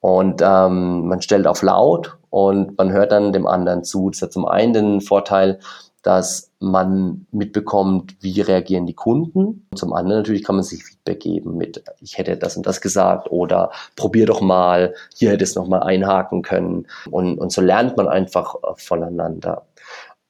Und 0.00 0.42
ähm, 0.42 1.08
man 1.08 1.20
stellt 1.22 1.48
auf 1.48 1.62
laut 1.62 2.16
und 2.30 2.78
man 2.78 2.92
hört 2.92 3.10
dann 3.10 3.32
dem 3.32 3.48
anderen 3.48 3.82
zu. 3.82 4.10
Das 4.10 4.22
hat 4.22 4.32
zum 4.32 4.46
einen 4.46 4.72
den 4.72 5.00
Vorteil, 5.00 5.58
dass 6.08 6.50
man 6.58 7.26
mitbekommt, 7.32 8.16
wie 8.20 8.40
reagieren 8.40 8.86
die 8.86 8.94
Kunden. 8.94 9.68
Zum 9.74 9.92
anderen 9.92 10.20
natürlich 10.20 10.42
kann 10.42 10.56
man 10.56 10.64
sich 10.64 10.82
Feedback 10.82 11.20
geben 11.20 11.58
mit, 11.58 11.84
ich 12.00 12.16
hätte 12.16 12.38
das 12.38 12.56
und 12.56 12.66
das 12.66 12.80
gesagt 12.80 13.30
oder 13.30 13.72
probier 13.94 14.24
doch 14.24 14.40
mal, 14.40 14.94
hier 15.14 15.32
hätte 15.32 15.44
es 15.44 15.54
nochmal 15.54 15.82
einhaken 15.82 16.40
können. 16.40 16.86
Und, 17.10 17.36
und 17.36 17.52
so 17.52 17.60
lernt 17.60 17.98
man 17.98 18.08
einfach 18.08 18.54
äh, 18.54 18.72
voneinander. 18.76 19.66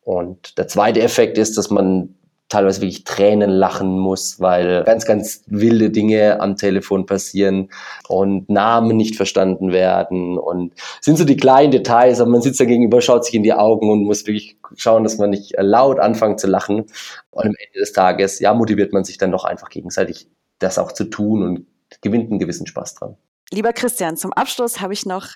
Und 0.03 0.59
der 0.59 0.67
zweite 0.67 1.01
Effekt 1.01 1.39
ist, 1.39 1.57
dass 1.57 1.71
man 1.71 2.17
teilweise 2.49 2.81
wirklich 2.81 3.05
Tränen 3.05 3.51
lachen 3.51 3.99
muss, 3.99 4.41
weil 4.41 4.85
ganz, 4.85 5.05
ganz 5.05 5.43
wilde 5.47 5.91
Dinge 5.91 6.41
am 6.41 6.57
Telefon 6.57 7.07
passieren 7.07 7.71
und 8.09 8.49
Namen 8.49 8.97
nicht 8.97 9.17
verstanden 9.17 9.71
werden 9.73 10.39
und 10.39 10.73
sind 11.01 11.19
so 11.19 11.25
die 11.25 11.37
kleinen 11.37 11.71
Details, 11.71 12.21
aber 12.21 12.31
man 12.31 12.43
sitzt 12.43 12.61
da 12.61 12.65
gegenüber, 12.65 13.01
schaut 13.01 13.25
sich 13.25 13.35
in 13.35 13.43
die 13.43 13.53
Augen 13.53 13.91
und 13.91 14.05
muss 14.05 14.27
wirklich 14.27 14.57
schauen, 14.77 15.05
dass 15.05 15.19
man 15.19 15.31
nicht 15.31 15.55
laut 15.59 16.01
anfängt 16.01 16.41
zu 16.41 16.47
lachen. 16.47 16.87
Und 17.31 17.47
am 17.47 17.55
Ende 17.67 17.79
des 17.79 17.93
Tages, 17.93 18.41
ja, 18.41 18.55
motiviert 18.55 18.93
man 18.93 19.05
sich 19.05 19.19
dann 19.19 19.33
doch 19.33 19.45
einfach 19.45 19.69
gegenseitig, 19.69 20.29
das 20.59 20.79
auch 20.79 20.93
zu 20.93 21.05
tun 21.05 21.43
und 21.43 21.67
gewinnt 22.01 22.31
einen 22.31 22.39
gewissen 22.39 22.67
Spaß 22.67 22.95
dran. 22.95 23.17
Lieber 23.51 23.73
Christian, 23.73 24.19
zum 24.19 24.35
Abschluss 24.35 24.83
habe 24.83 24.93
ich 24.93 25.07
noch 25.07 25.29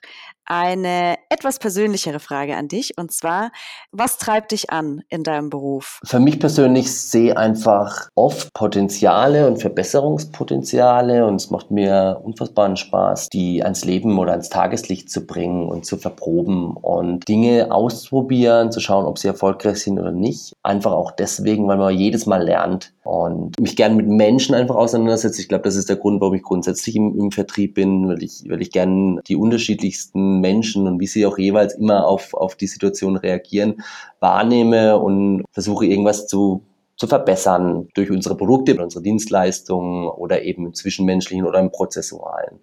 eine 0.44 1.16
etwas 1.30 1.58
persönlichere 1.58 2.20
Frage 2.20 2.56
an 2.56 2.68
dich. 2.68 2.98
Und 2.98 3.12
zwar, 3.12 3.52
was 3.90 4.18
treibt 4.18 4.52
dich 4.52 4.70
an 4.70 5.02
in 5.08 5.22
deinem 5.22 5.50
Beruf? 5.50 6.00
Für 6.04 6.20
mich 6.20 6.40
persönlich 6.40 6.92
sehe 6.92 7.36
einfach 7.36 8.08
oft 8.14 8.52
Potenziale 8.52 9.46
und 9.46 9.58
Verbesserungspotenziale. 9.58 11.26
Und 11.26 11.36
es 11.36 11.50
macht 11.50 11.70
mir 11.70 12.20
unfassbaren 12.22 12.76
Spaß, 12.76 13.28
die 13.30 13.62
ans 13.62 13.84
Leben 13.84 14.18
oder 14.18 14.32
ans 14.32 14.50
Tageslicht 14.50 15.10
zu 15.10 15.26
bringen 15.26 15.68
und 15.68 15.86
zu 15.86 15.96
verproben 15.96 16.76
und 16.76 17.26
Dinge 17.28 17.68
auszuprobieren, 17.70 18.72
zu 18.72 18.80
schauen, 18.80 19.06
ob 19.06 19.18
sie 19.18 19.28
erfolgreich 19.28 19.80
sind 19.82 19.98
oder 19.98 20.12
nicht. 20.12 20.52
Einfach 20.62 20.92
auch 20.92 21.12
deswegen, 21.12 21.68
weil 21.68 21.78
man 21.78 21.94
jedes 21.94 22.26
Mal 22.26 22.42
lernt 22.42 22.92
und 23.04 23.58
mich 23.60 23.76
gern 23.76 23.96
mit 23.96 24.06
Menschen 24.06 24.54
einfach 24.54 24.76
auseinandersetze. 24.76 25.40
Ich 25.40 25.48
glaube, 25.48 25.64
das 25.64 25.76
ist 25.76 25.88
der 25.88 25.96
Grund, 25.96 26.20
warum 26.20 26.34
ich 26.34 26.42
grundsätzlich 26.42 26.96
im, 26.96 27.18
im 27.18 27.30
Vertrieb 27.30 27.74
bin, 27.74 28.01
weil 28.08 28.22
ich, 28.22 28.44
weil 28.48 28.62
ich 28.62 28.70
gern 28.70 29.20
die 29.26 29.36
unterschiedlichsten 29.36 30.40
Menschen 30.40 30.86
und 30.86 31.00
wie 31.00 31.06
sie 31.06 31.26
auch 31.26 31.38
jeweils 31.38 31.74
immer 31.74 32.06
auf, 32.06 32.34
auf 32.34 32.56
die 32.56 32.66
Situation 32.66 33.16
reagieren, 33.16 33.82
wahrnehme 34.20 34.98
und 34.98 35.44
versuche 35.52 35.86
irgendwas 35.86 36.26
zu 36.26 36.62
zu 37.02 37.08
verbessern 37.08 37.88
durch 37.94 38.12
unsere 38.12 38.36
Produkte, 38.36 38.80
unsere 38.80 39.02
Dienstleistungen 39.02 40.08
oder 40.08 40.42
eben 40.42 40.66
im 40.66 40.74
Zwischenmenschlichen 40.74 41.44
oder 41.44 41.58
im 41.58 41.72
Prozessualen. 41.72 42.60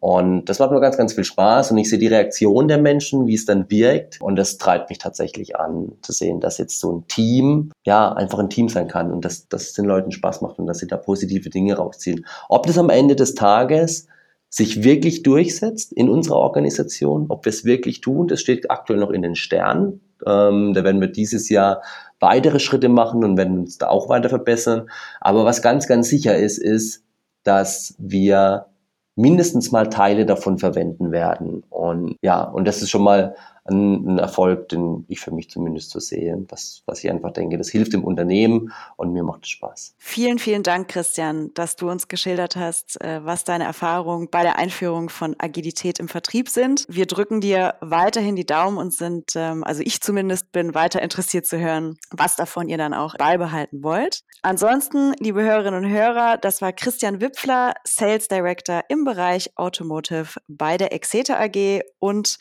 Und 0.00 0.46
das 0.46 0.58
macht 0.58 0.72
mir 0.72 0.80
ganz, 0.80 0.96
ganz 0.96 1.12
viel 1.12 1.22
Spaß 1.22 1.70
und 1.70 1.78
ich 1.78 1.88
sehe 1.88 2.00
die 2.00 2.08
Reaktion 2.08 2.66
der 2.66 2.78
Menschen, 2.78 3.28
wie 3.28 3.34
es 3.34 3.44
dann 3.44 3.70
wirkt 3.70 4.20
und 4.20 4.34
das 4.34 4.58
treibt 4.58 4.90
mich 4.90 4.98
tatsächlich 4.98 5.54
an, 5.56 5.92
zu 6.02 6.10
sehen, 6.10 6.40
dass 6.40 6.58
jetzt 6.58 6.80
so 6.80 6.92
ein 6.92 7.06
Team, 7.06 7.70
ja, 7.84 8.12
einfach 8.12 8.40
ein 8.40 8.50
Team 8.50 8.68
sein 8.68 8.88
kann 8.88 9.12
und 9.12 9.24
dass, 9.24 9.46
dass 9.48 9.62
es 9.62 9.72
den 9.74 9.84
Leuten 9.84 10.10
Spaß 10.10 10.40
macht 10.40 10.58
und 10.58 10.66
dass 10.66 10.78
sie 10.78 10.88
da 10.88 10.96
positive 10.96 11.48
Dinge 11.48 11.76
rausziehen. 11.76 12.26
Ob 12.48 12.66
das 12.66 12.78
am 12.78 12.90
Ende 12.90 13.14
des 13.14 13.36
Tages 13.36 14.08
sich 14.48 14.84
wirklich 14.84 15.22
durchsetzt 15.22 15.92
in 15.92 16.08
unserer 16.08 16.36
Organisation, 16.36 17.26
ob 17.28 17.44
wir 17.44 17.50
es 17.50 17.64
wirklich 17.64 18.00
tun, 18.00 18.28
das 18.28 18.40
steht 18.40 18.70
aktuell 18.70 18.98
noch 18.98 19.10
in 19.10 19.22
den 19.22 19.34
Sternen. 19.34 20.00
Ähm, 20.24 20.72
da 20.72 20.84
werden 20.84 21.00
wir 21.00 21.08
dieses 21.08 21.48
Jahr 21.48 21.82
weitere 22.20 22.58
Schritte 22.58 22.88
machen 22.88 23.24
und 23.24 23.36
werden 23.36 23.58
uns 23.58 23.78
da 23.78 23.88
auch 23.88 24.08
weiter 24.08 24.28
verbessern. 24.28 24.88
Aber 25.20 25.44
was 25.44 25.62
ganz, 25.62 25.86
ganz 25.86 26.08
sicher 26.08 26.36
ist, 26.36 26.58
ist, 26.58 27.04
dass 27.42 27.94
wir 27.98 28.66
mindestens 29.14 29.72
mal 29.72 29.88
Teile 29.88 30.26
davon 30.26 30.58
verwenden 30.58 31.10
werden. 31.10 31.62
Und 31.70 32.16
ja, 32.22 32.42
und 32.42 32.66
das 32.66 32.82
ist 32.82 32.90
schon 32.90 33.02
mal 33.02 33.34
ein, 33.68 34.06
ein 34.06 34.18
Erfolg, 34.18 34.68
den 34.68 35.04
ich 35.08 35.20
für 35.20 35.30
mich 35.30 35.50
zumindest 35.50 35.90
so 35.90 36.00
sehe. 36.00 36.36
Das, 36.48 36.82
was 36.86 37.02
ich 37.02 37.10
einfach 37.10 37.32
denke, 37.32 37.58
das 37.58 37.68
hilft 37.68 37.92
dem 37.92 38.04
Unternehmen 38.04 38.72
und 38.96 39.12
mir 39.12 39.22
macht 39.22 39.44
es 39.44 39.50
Spaß. 39.50 39.94
Vielen, 39.98 40.38
vielen 40.38 40.62
Dank, 40.62 40.88
Christian, 40.88 41.52
dass 41.54 41.76
du 41.76 41.90
uns 41.90 42.08
geschildert 42.08 42.56
hast, 42.56 43.00
äh, 43.00 43.24
was 43.24 43.44
deine 43.44 43.64
Erfahrungen 43.64 44.28
bei 44.30 44.42
der 44.42 44.58
Einführung 44.58 45.08
von 45.08 45.34
Agilität 45.38 45.98
im 45.98 46.08
Vertrieb 46.08 46.48
sind. 46.48 46.86
Wir 46.88 47.06
drücken 47.06 47.40
dir 47.40 47.74
weiterhin 47.80 48.36
die 48.36 48.46
Daumen 48.46 48.78
und 48.78 48.92
sind, 48.92 49.32
ähm, 49.34 49.64
also 49.64 49.82
ich 49.84 50.00
zumindest 50.00 50.52
bin 50.52 50.74
weiter 50.74 51.02
interessiert 51.02 51.46
zu 51.46 51.58
hören, 51.58 51.96
was 52.10 52.36
davon 52.36 52.68
ihr 52.68 52.78
dann 52.78 52.94
auch 52.94 53.16
beibehalten 53.16 53.82
wollt. 53.82 54.22
Ansonsten, 54.42 55.14
liebe 55.18 55.42
Hörerinnen 55.42 55.84
und 55.84 55.90
Hörer, 55.90 56.36
das 56.36 56.62
war 56.62 56.72
Christian 56.72 57.20
Wipfler, 57.20 57.74
Sales 57.84 58.28
Director 58.28 58.82
im 58.88 59.04
Bereich 59.04 59.50
Automotive 59.56 60.38
bei 60.46 60.76
der 60.76 60.92
Exeter 60.92 61.40
AG 61.40 61.80
und 61.98 62.38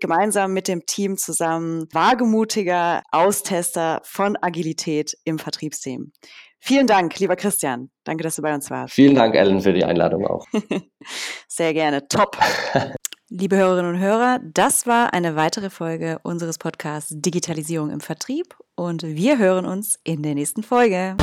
gemeinsam 0.00 0.52
mit 0.52 0.68
dem 0.68 0.84
Team 0.86 1.16
zusammen 1.16 1.86
wagemutiger 1.92 3.02
Austester 3.10 4.00
von 4.04 4.36
Agilität 4.40 5.16
im 5.24 5.38
Vertriebsteam. 5.38 6.12
Vielen 6.58 6.86
Dank, 6.86 7.18
lieber 7.18 7.36
Christian. 7.36 7.90
Danke, 8.04 8.24
dass 8.24 8.36
du 8.36 8.42
bei 8.42 8.54
uns 8.54 8.70
warst. 8.70 8.94
Vielen 8.94 9.14
Dank, 9.14 9.34
Ellen, 9.34 9.60
für 9.60 9.72
die 9.72 9.84
Einladung 9.84 10.26
auch. 10.26 10.46
Sehr 11.48 11.74
gerne. 11.74 12.08
Top. 12.08 12.36
Liebe 13.28 13.56
Hörerinnen 13.56 13.94
und 13.94 14.00
Hörer, 14.00 14.38
das 14.54 14.86
war 14.86 15.12
eine 15.12 15.34
weitere 15.34 15.68
Folge 15.68 16.20
unseres 16.22 16.58
Podcasts 16.58 17.12
Digitalisierung 17.12 17.90
im 17.90 18.00
Vertrieb 18.00 18.56
und 18.76 19.02
wir 19.02 19.38
hören 19.38 19.66
uns 19.66 19.98
in 20.04 20.22
der 20.22 20.36
nächsten 20.36 20.62
Folge. 20.62 21.16